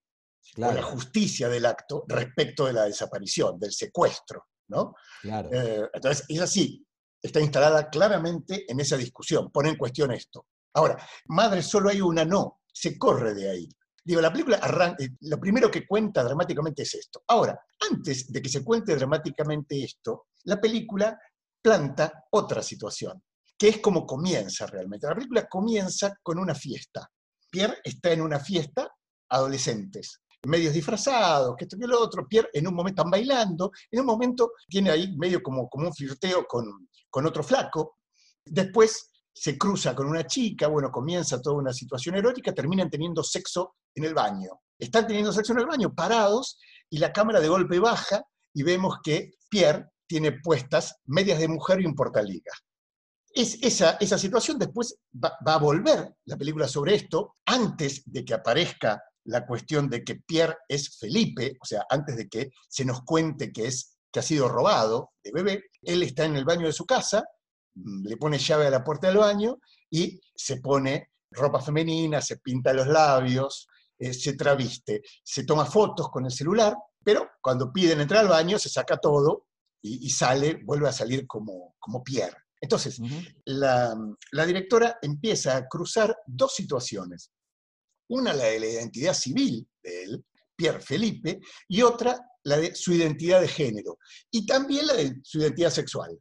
[0.53, 0.73] claro.
[0.73, 4.47] o la justicia del acto respecto de la desaparición, del secuestro.
[4.67, 4.95] ¿No?
[5.21, 5.49] Claro.
[5.51, 6.85] Eh, entonces, es así,
[7.21, 10.47] está instalada claramente en esa discusión, pone en cuestión esto.
[10.73, 10.97] Ahora,
[11.27, 13.69] madre, solo hay una no, se corre de ahí.
[14.05, 17.23] Digo, la película arranca, lo primero que cuenta dramáticamente es esto.
[17.27, 17.57] Ahora,
[17.89, 21.17] antes de que se cuente dramáticamente esto, la película
[21.61, 23.23] planta otra situación,
[23.57, 25.07] que es como comienza realmente.
[25.07, 27.09] La película comienza con una fiesta.
[27.49, 28.91] Pierre está en una fiesta,
[29.29, 33.99] adolescentes, medios disfrazados, que esto que lo otro, Pierre en un momento están bailando, en
[34.01, 37.97] un momento tiene ahí medio como, como un flirteo con, con otro flaco,
[38.45, 43.75] después se cruza con una chica, bueno, comienza toda una situación erótica, terminan teniendo sexo
[43.95, 44.61] en el baño.
[44.77, 48.97] Están teniendo sexo en el baño, parados, y la cámara de golpe baja y vemos
[49.03, 52.51] que Pierre tiene puestas medias de mujer y un portaliga.
[53.33, 58.23] Es esa, esa situación después va, va, a volver la película sobre esto, antes de
[58.23, 62.85] que aparezca la cuestión de que Pierre es Felipe, o sea, antes de que se
[62.85, 66.67] nos cuente que, es, que ha sido robado de bebé, él está en el baño
[66.67, 67.23] de su casa,
[67.75, 69.57] mm, le pone llave a la puerta del baño
[69.89, 76.09] y se pone ropa femenina, se pinta los labios, eh, se traviste, se toma fotos
[76.09, 79.47] con el celular, pero cuando piden entrar al baño se saca todo
[79.81, 82.37] y, y sale, vuelve a salir como, como Pierre.
[82.61, 83.35] Entonces, uh -huh.
[83.45, 83.93] la,
[84.31, 87.31] la directora empieza a cruzar dos situaciones.
[88.09, 92.93] Una la de la identidad civil de él, Pierre Felipe, y otra la de su
[92.93, 93.97] identidad de género,
[94.29, 96.19] y también la de su identidad sexual.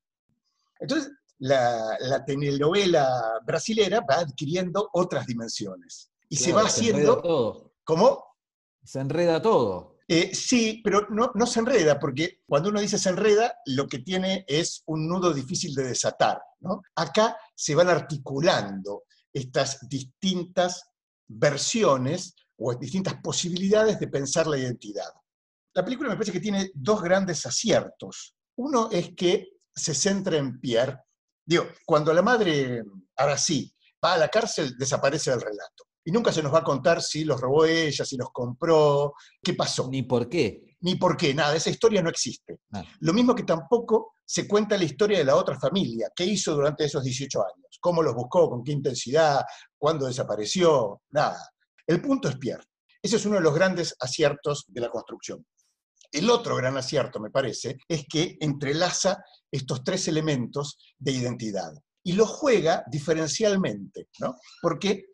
[0.79, 6.11] Entonces, la, la telenovela brasilera va adquiriendo otras dimensiones.
[6.29, 7.14] Y claro, se va haciendo...
[7.16, 7.75] Se todo.
[7.85, 8.25] ¿Cómo?
[8.85, 9.99] Se enreda todo.
[10.09, 14.01] Eh, sí, pero no, no se enreda, porque cuando uno dice se enreda, lo que
[14.01, 16.40] tiene es un nudo difícil de desatar.
[16.61, 16.83] ¿no?
[16.95, 20.91] Acá se van articulando estas distintas
[21.35, 25.11] versiones o distintas posibilidades de pensar la identidad.
[25.75, 28.35] La película me parece que tiene dos grandes aciertos.
[28.57, 30.99] Uno es que se centra en Pierre.
[31.45, 32.83] Digo, cuando la madre,
[33.16, 33.73] ahora sí,
[34.05, 35.85] va a la cárcel, desaparece del relato.
[36.05, 39.55] Y nunca se nos va a contar si los robó ella, si los compró, qué
[39.55, 39.88] pasó.
[39.88, 40.77] Ni por qué.
[40.81, 42.59] Ni por qué, nada, esa historia no existe.
[42.73, 42.85] Ah.
[43.01, 46.85] Lo mismo que tampoco se cuenta la historia de la otra familia, qué hizo durante
[46.85, 49.45] esos 18 años, cómo los buscó, con qué intensidad,
[49.77, 51.51] cuándo desapareció, nada.
[51.87, 52.64] El punto es Pierre.
[53.03, 55.45] Ese es uno de los grandes aciertos de la construcción.
[56.11, 61.72] El otro gran acierto, me parece, es que entrelaza estos tres elementos de identidad
[62.05, 64.37] y los juega diferencialmente, ¿no?
[64.61, 65.07] Porque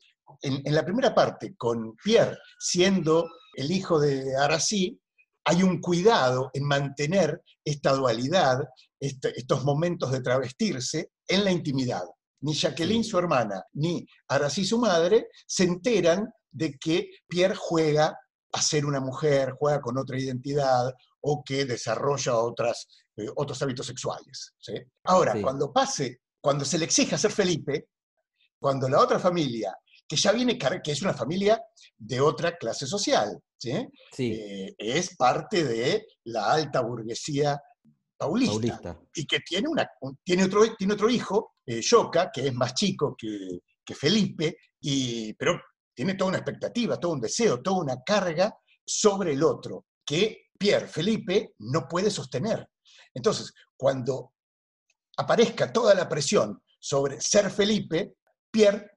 [0.42, 5.00] en, la primera parte, con Pierre siendo el hijo de Arací,
[5.44, 8.58] hay un cuidado en mantener esta dualidad,
[9.00, 12.04] este, estos momentos de travestirse en la intimidad.
[12.40, 18.16] Ni Jacqueline, su hermana, ni Arací, su madre, se enteran de que Pierre juega
[18.52, 22.86] a ser una mujer, juega con otra identidad o que desarrolla otras,
[23.16, 24.54] eh, otros hábitos sexuales.
[24.58, 24.74] ¿sí?
[25.04, 25.42] Ahora, sí.
[25.42, 27.88] cuando pase, cuando se le exige ser Felipe,
[28.58, 29.76] cuando la otra familia
[30.06, 31.62] que ya viene, que es una familia
[31.96, 33.86] de otra clase social, ¿sí?
[34.12, 34.32] sí.
[34.32, 37.60] Eh, es parte de la alta burguesía
[38.18, 39.00] paulista, Paulista.
[39.14, 42.74] y que tiene, una, un- tiene, otro, tiene otro hijo, eh, Yoka, que es más
[42.74, 45.60] chico que, que Felipe, y, pero
[45.94, 48.54] tiene toda una expectativa, todo un deseo, toda una carga
[48.84, 52.68] sobre el otro, que Pierre Felipe no puede sostener.
[53.14, 54.32] Entonces, cuando
[55.16, 58.14] aparezca toda la presión sobre ser Felipe,
[58.50, 58.90] Pierre,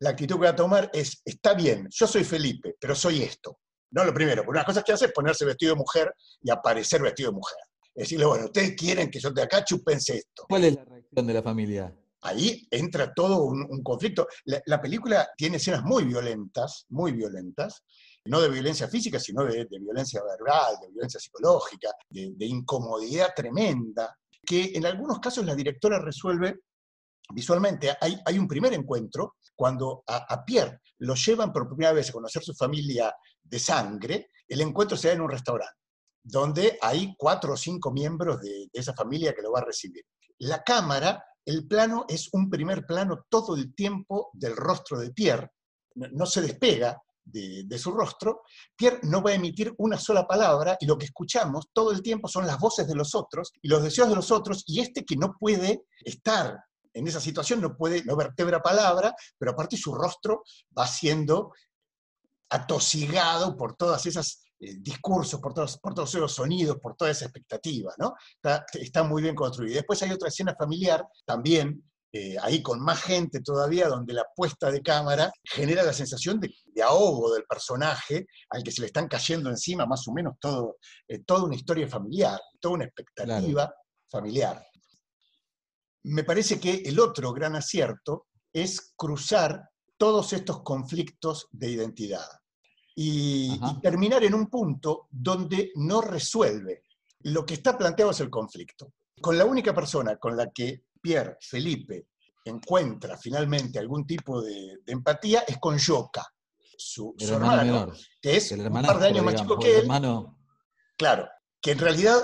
[0.00, 3.58] la actitud que va a tomar es, está bien, yo soy Felipe, pero soy esto.
[3.90, 6.12] No lo primero, porque una cosa que hace es ponerse vestido de mujer
[6.42, 7.56] y aparecer vestido de mujer.
[7.98, 10.44] Decirle, bueno, ustedes quieren que yo de acá chúpense esto.
[10.48, 11.98] ¿Cuál es la reacción de la familia?
[12.20, 14.26] Ahí entra todo un, un conflicto.
[14.44, 17.82] La, la película tiene escenas muy violentas, muy violentas,
[18.26, 23.30] no de violencia física, sino de, de violencia verbal, de violencia psicológica, de, de incomodidad
[23.34, 26.60] tremenda, que en algunos casos la directora resuelve
[27.32, 27.96] visualmente.
[28.00, 32.12] Hay, hay un primer encuentro cuando a, a Pierre lo llevan por primera vez a
[32.12, 35.74] conocer su familia de sangre, el encuentro se da en un restaurante,
[36.28, 40.04] donde hay cuatro o cinco miembros de, esa familia que lo va a recibir.
[40.40, 45.50] La cámara, el plano es un primer plano todo el tiempo del rostro de Pierre,
[45.94, 48.42] no, se despega de, de, su rostro,
[48.76, 52.28] Pierre no va a emitir una sola palabra y lo que escuchamos todo el tiempo
[52.28, 55.16] son las voces de los otros y los deseos de los otros y este que
[55.16, 56.58] no puede estar
[56.92, 60.42] en esa situación, no puede, no vertebra palabra, pero aparte su rostro
[60.76, 61.52] va siendo
[62.50, 67.26] atosigado por todas esas eh, discursos, por todos, por todos esos sonidos, por toda esa
[67.26, 68.14] expectativa, ¿no?
[68.34, 69.76] Está, está muy bien construido.
[69.76, 74.70] Después hay otra escena familiar, también, eh, ahí con más gente todavía, donde la puesta
[74.70, 79.06] de cámara genera la sensación de, de, ahogo del personaje al que se le están
[79.06, 83.74] cayendo encima más o menos todo, eh, toda una historia familiar, toda una expectativa claro.
[84.10, 84.66] familiar.
[86.04, 92.26] Me parece que el otro gran acierto es cruzar todos estos conflictos de identidad
[93.00, 96.82] y, y, terminar en un punto donde no resuelve.
[97.20, 98.92] Lo que está planteado es el conflicto.
[99.20, 102.08] Con la única persona con la que Pierre Felipe
[102.44, 106.26] encuentra finalmente algún tipo de, de empatía es con Yoka,
[106.76, 109.82] su, su hermano, hermano que es un par de años más chico que él.
[109.82, 110.36] Hermano...
[110.96, 111.28] Claro,
[111.60, 112.18] que en realidad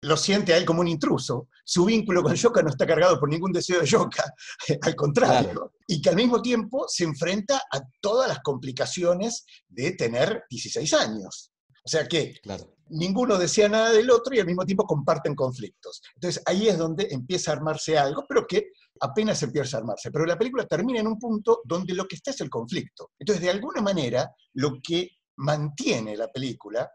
[0.00, 1.48] lo siente a él como un intruso.
[1.68, 4.22] Su vínculo con Yoka no está cargado por ningún deseo de Yoka,
[4.82, 5.50] al contrario.
[5.50, 5.72] Claro.
[5.88, 11.50] Y que al mismo tiempo se enfrenta a todas las complicaciones de tener 16 años.
[11.84, 12.72] O sea que claro.
[12.90, 16.02] ninguno desea nada del otro y al mismo tiempo comparten conflictos.
[16.14, 18.68] Entonces ahí es donde empieza a armarse algo, pero que
[19.00, 20.12] apenas empieza a armarse.
[20.12, 23.10] Pero la película termina en un punto donde lo que está es el conflicto.
[23.18, 26.88] Entonces, de alguna manera, lo que mantiene la película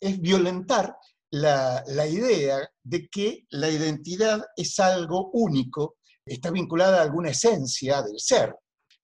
[0.00, 0.96] es violentar
[1.30, 8.02] la, la, idea de que la identidad es algo único, está vinculada a alguna esencia
[8.02, 8.54] del ser.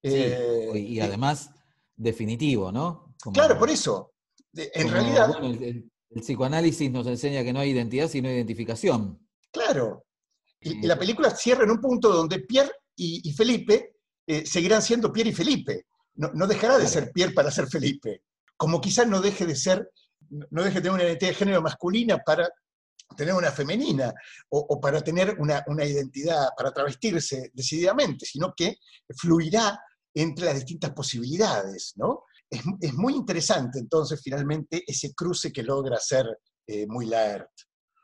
[0.03, 1.49] Sí, eh, y además
[1.95, 3.15] definitivo, ¿no?
[3.21, 4.13] Como, claro, por eso.
[4.53, 5.27] En como, realidad...
[5.27, 9.19] Bueno, el, el, el, psicoanálisis nos enseña que no hay identidad sino identificación.
[9.51, 10.05] Claro.
[10.59, 13.95] Y, la película cierra en un punto donde Pierre y, y Felipe
[14.27, 15.85] eh, seguirán siendo Pierre y Felipe.
[16.15, 18.23] No, no dejará de ser Pierre para ser Felipe.
[18.57, 19.89] Como quizás no deje de ser
[20.29, 22.49] no deje de tener una identidad de género masculina para
[23.15, 24.13] tener una femenina
[24.49, 28.77] o, o para tener una, una, identidad, para travestirse decididamente, sino que
[29.17, 29.79] fluirá
[30.13, 32.23] entre las distintas posibilidades, ¿no?
[32.49, 36.25] Es, es muy interesante entonces finalmente ese cruce que logra hacer
[36.67, 37.49] eh, muy Laert.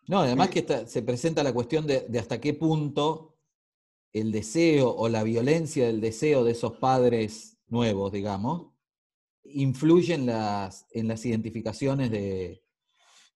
[0.08, 3.38] No, además que está, se presenta la cuestión de, de hasta qué punto
[4.14, 8.71] el deseo o la violencia del deseo de esos padres nuevos, digamos,
[9.44, 12.64] influye en las, en las identificaciones de,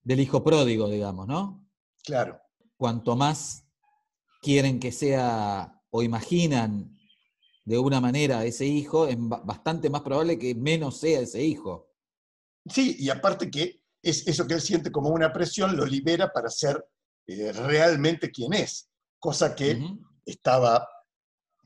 [0.03, 1.68] del hijo pródigo, digamos, ¿no?
[2.03, 2.39] Claro.
[2.78, 3.68] Cuanto más
[4.41, 6.95] quieren que sea o imaginan
[7.64, 11.89] de una manera ese hijo, es bastante más probable que menos sea ese hijo.
[12.68, 16.49] Sí, y aparte que es eso que él siente como una presión lo libera para
[16.49, 16.86] ser
[17.26, 18.89] eh, realmente quien es,
[19.20, 20.08] cosa que uh -huh.
[20.26, 20.88] estaba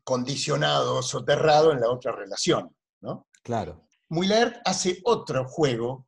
[0.05, 3.27] condicionado, soterrado en la otra relación, ¿no?
[3.43, 3.88] Claro.
[4.09, 6.07] Muller hace otro juego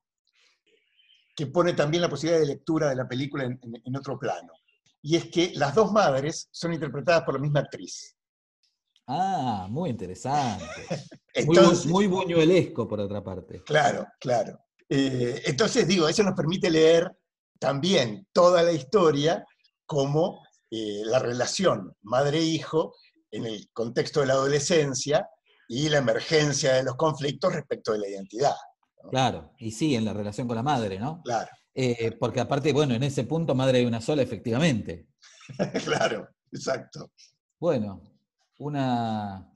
[1.35, 4.53] que pone también la posibilidad de lectura de la película en, en, en, otro plano.
[5.01, 8.15] Y es que las dos madres son interpretadas por la misma actriz.
[9.07, 10.65] Ah, muy interesante.
[11.33, 13.61] entonces, muy, muy buñuelesco, por otra parte.
[13.63, 14.59] Claro, claro.
[14.87, 17.11] Eh, entonces, digo, eso nos permite leer
[17.59, 19.45] también toda la historia
[19.85, 22.95] como eh, la relación madre-hijo
[23.31, 25.27] en el contexto de la adolescencia
[25.71, 28.55] y la emergencia de los conflictos respecto de la identidad.
[29.03, 29.09] ¿no?
[29.09, 31.21] Claro, y sí, en la relación con la madre, ¿no?
[31.23, 31.49] Claro.
[31.73, 35.07] Eh, porque aparte, bueno, en ese punto madre hay una sola, efectivamente.
[35.85, 37.11] claro, exacto.
[37.59, 38.01] Bueno,
[38.57, 39.49] una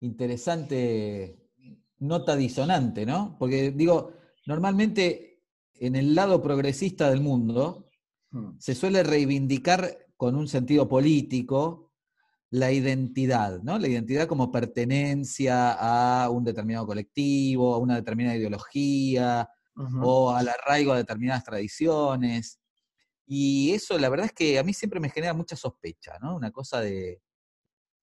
[0.00, 1.38] interesante
[1.98, 3.36] nota disonante, ¿no?
[3.38, 4.14] Porque digo,
[4.46, 5.44] normalmente
[5.74, 7.84] en el lado progresista del mundo,
[8.34, 8.56] Hmm.
[8.58, 11.83] se suele reivindicar con un sentido político
[12.54, 13.80] la identidad, ¿no?
[13.80, 20.00] La identidad como pertenencia a un determinado colectivo, a una determinada ideología, Ujú.
[20.04, 22.60] o al arraigo a determinadas tradiciones.
[23.26, 26.36] Y eso, la verdad es que a mí siempre me genera mucha sospecha, ¿no?
[26.36, 27.20] Una cosa de,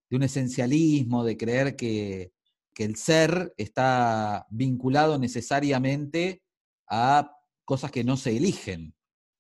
[0.10, 2.34] de un esencialismo, de creer que,
[2.74, 6.43] que el ser está vinculado necesariamente
[6.89, 7.32] a
[7.64, 8.93] cosas que no se eligen.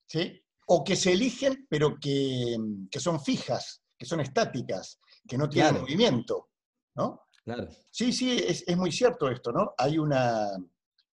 [0.07, 0.41] ¿sí?
[0.67, 2.55] O que se eligen, pero que,
[2.89, 5.83] que son fijas, que son estáticas, que no tienen Claro.
[5.83, 6.49] movimiento,
[6.95, 7.21] ¿no?
[7.43, 7.67] Claro.
[7.91, 9.75] Sí, sí, es, es muy cierto esto, ¿no?
[9.77, 10.47] Hay una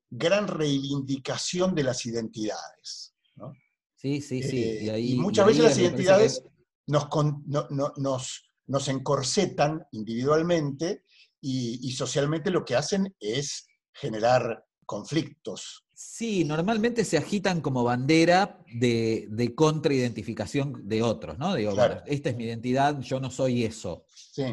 [0.09, 3.53] gran reivindicación de las identidades, ¿no?
[3.95, 4.63] Sí, sí, sí.
[4.65, 6.43] Eh, y, ahí, y muchas y ahí veces las que- identidades
[6.87, 11.05] nos, con- no- no- nos, nos encorsetan individualmente
[11.43, 15.85] y, y socialmente lo que hacen es generar conflictos.
[16.01, 21.57] Sí, normalmente se agitan como bandera de, de contraidentificación de otros, ¿no?
[21.57, 21.95] Digo, Claro.
[21.97, 24.05] bueno, esta es mi identidad, yo no soy eso.
[24.15, 24.45] Sí,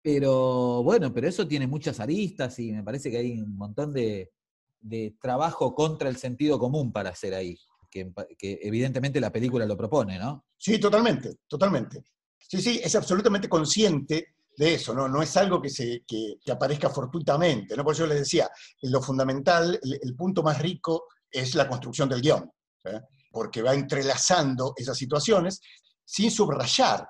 [0.00, 4.32] Pero bueno, pero eso tiene muchas aristas y me parece que hay un montón de,
[4.80, 7.58] de trabajo contra el sentido común para hacer ahí,
[7.90, 10.46] que, que evidentemente la película lo propone, ¿no?
[10.56, 12.02] sí, totalmente, totalmente.
[12.38, 15.08] Sí, sí, es absolutamente consciente de eso, ¿no?
[15.08, 17.84] No es algo que, se, que, que aparezca fortuitamente, ¿no?
[17.84, 18.48] Por eso les decía,
[18.82, 22.50] lo fundamental, el, el punto más rico es la construcción del guion,
[22.84, 23.00] ¿eh?
[23.30, 25.60] porque va entrelazando esas situaciones
[26.04, 27.06] sin subrayar,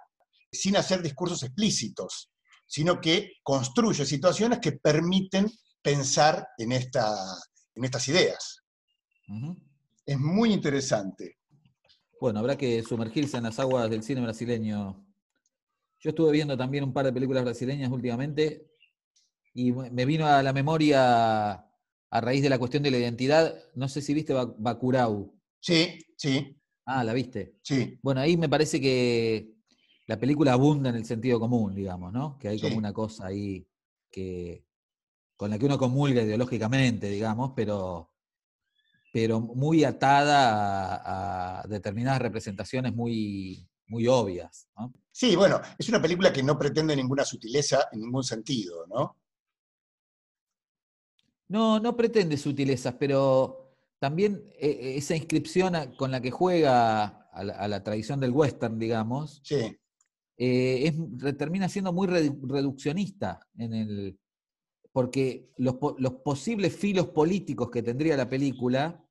[0.50, 2.30] sin hacer discursos explícitos,
[2.66, 5.50] sino que construye situaciones que permiten
[5.82, 7.14] pensar en, esta,
[7.74, 8.62] en estas ideas.
[10.06, 11.36] Es muy interesante.
[12.18, 15.04] Bueno, habrá que sumergirse en las aguas del cine brasileño.
[16.04, 18.66] Yo estuve viendo también un par de películas brasileñas últimamente
[19.54, 23.54] y me vino a la memoria a raíz de la cuestión de la identidad.
[23.74, 25.34] No sé si viste Ba- Bacurau.
[25.60, 27.56] Sí, sí, Ah, ¿la viste?
[27.62, 27.98] sí.
[28.02, 29.54] Bueno, ahí me parece que
[30.06, 32.36] la película abunda en el sentido común, digamos, ¿no?
[32.38, 32.62] Que hay Sí.
[32.64, 33.66] como una cosa ahí
[34.10, 34.66] que
[35.38, 38.10] con la que uno comulga ideológicamente, digamos, pero,
[39.10, 44.92] pero muy atada a, a determinadas representaciones muy, muy obvias, ¿no?
[45.20, 49.16] Sí, bueno, es una película que no pretende ninguna sutileza en ningún sentido, ¿no?
[51.48, 57.54] No, no pretende sutilezas, pero también eh, esa inscripción con la que juega a la,
[57.54, 59.78] a la tradición del western, digamos, Sí,
[60.38, 60.88] eh,
[61.22, 64.20] es, termina siendo muy redu- reduccionista en el,
[64.92, 69.04] porque los, los posibles filos políticos que tendría la película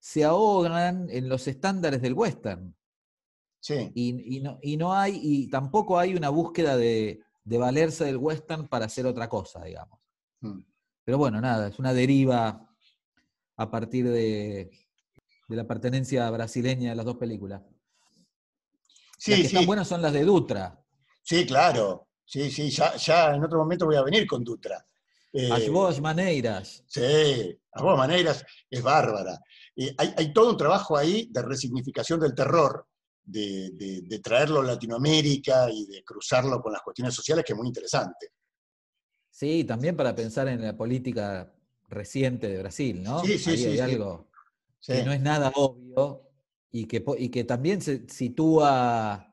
[0.00, 2.74] se ahogan en los estándares del western.
[3.60, 3.92] Sí.
[3.94, 8.16] Y, y no, y no hay, y tampoco hay una búsqueda de, de valerse del
[8.16, 9.98] western para hacer otra cosa, digamos.
[10.40, 10.60] Mm.
[11.04, 12.66] Pero bueno, nada, es una deriva
[13.56, 14.70] a partir de,
[15.48, 17.62] de la pertenencia brasileña de las dos películas.
[19.18, 20.82] Sí, las que sí, están buenas son las de Dutra.
[21.22, 22.06] sí, claro.
[22.24, 24.86] Sí, sí, ya, ya en otro momento voy a venir con Dutra.
[25.32, 26.84] Eh, As vos maneiras.
[26.86, 29.40] Sí, a vos maneras, es bárbara.
[29.74, 32.86] Eh, hay, hay todo un trabajo ahí de resignificación del terror,
[33.30, 37.58] de, de- de traerlo a Latinoamérica y de cruzarlo con las cuestiones sociales, que es
[37.58, 38.32] muy interesante.
[39.30, 41.52] Sí, también para pensar en la política
[41.88, 43.24] reciente de Brasil, ¿no?
[43.24, 43.82] Sí, sí, Ahí sí, hay sí.
[43.82, 44.28] algo
[44.78, 46.22] Sí, que no es nada obvio
[46.70, 49.32] y que, y que también se sitúa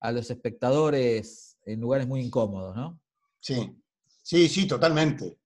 [0.00, 3.00] a los espectadores en lugares muy incómodos, ¿no?
[3.40, 3.74] sí,
[4.22, 5.38] sí, sí, totalmente.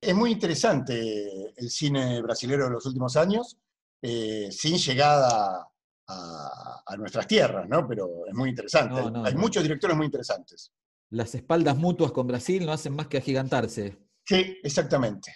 [0.00, 3.56] Es muy interesante el cine brasilero de los últimos años,
[4.02, 5.69] eh, sin llegada
[6.10, 7.86] a, a nuestras tierras, ¿no?
[7.86, 8.94] Pero es muy interesante.
[8.94, 9.40] No, Hay- no, hay no.
[9.40, 10.72] muchos directores muy interesantes.
[11.10, 13.98] Las espaldas mutuas con Brasil no hacen más que agigantarse.
[14.24, 15.34] Sí, exactamente.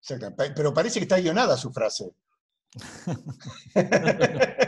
[0.00, 0.52] Exactamente.
[0.54, 2.10] Pero parece que está guionada su frase.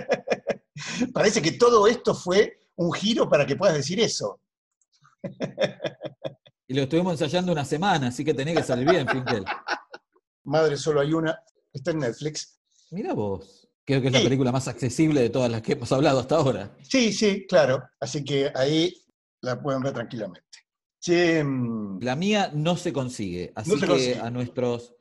[1.13, 4.41] parece que todo esto fue un giro para que puedas decir eso.
[6.69, 9.45] Y lo estuvimos ensayando una semana, así que tenía que salir bien, Finkel.
[10.45, 11.39] Madre, solo hay una.
[11.73, 12.59] Está en Netflix.
[12.91, 13.66] Mira vos.
[13.87, 16.77] Creo que es la película más accesible de todas las que hemos hablado hasta ahora.
[16.83, 17.83] Sí, sí, claro.
[18.01, 18.93] Así que ahí
[19.43, 20.43] la pueden ver tranquilamente.
[21.45, 23.53] Mm, La mía no se consigue.
[23.55, 24.19] Así No se que consigue.
[24.19, 24.95] a nuestros,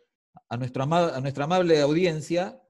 [0.50, 2.62] a, nuestro ama- a nuestra amable audiencia,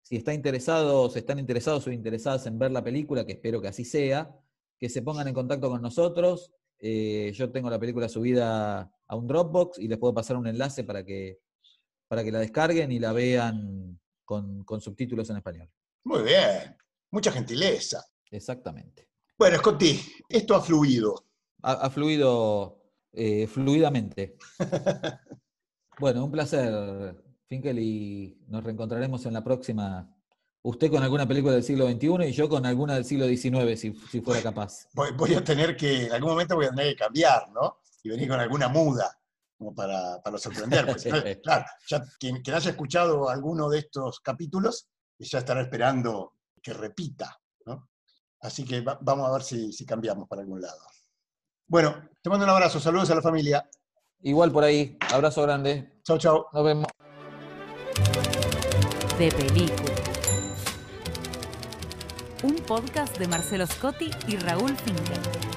[0.00, 3.84] si está interesados, están interesados o interesadas en ver la película, que espero que así
[3.84, 4.30] sea,
[4.78, 6.52] que se pongan en contacto con nosotros.
[6.78, 10.84] Eh, yo tengo la película subida a un Dropbox y les puedo pasar un enlace
[10.84, 11.40] para que,
[12.08, 15.70] para que la descarguen y la vean con, con subtítulos en español.
[16.04, 16.76] muy bien.
[17.10, 18.04] Mucha gentileza.
[18.30, 19.08] Exactamente.
[19.38, 21.26] Bueno, Scotty, esto ha fluido.
[21.62, 24.36] Ha, ha fluido eh, fluidamente.
[25.98, 27.14] Bueno, un placer,
[27.46, 30.10] Finkel, y nos reencontraremos en la próxima
[30.64, 33.92] Usted con alguna película del siglo XXI y yo con alguna del siglo XIX, si,
[34.10, 34.86] si fuera capaz.
[34.94, 37.78] Voy, voy a tener que, en algún momento voy a tener que cambiar, ¿no?
[38.04, 39.18] Y venir con alguna muda,
[39.62, 40.84] como para, para sorprender.
[40.86, 40.94] no,
[41.42, 44.88] claro, ya quien, quien haya escuchado alguno de estos capítulos,
[45.18, 47.88] ya estará esperando que repita, ¿no?
[48.40, 50.80] Así que va- vamos a ver si, si cambiamos para algún lado.
[51.68, 53.68] Bueno, te mando un abrazo, saludos a la familia.
[54.22, 56.00] Igual por ahí, abrazo grande.
[56.02, 56.46] Chau, chau.
[56.52, 56.86] Nos vemos.
[59.18, 59.92] De película.
[62.42, 65.51] Un podcast de Marcelo Scotti y Raúl Finkel.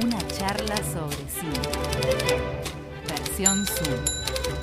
[0.00, 1.58] Una charla sobre cine.
[3.08, 4.57] Versión Zoom.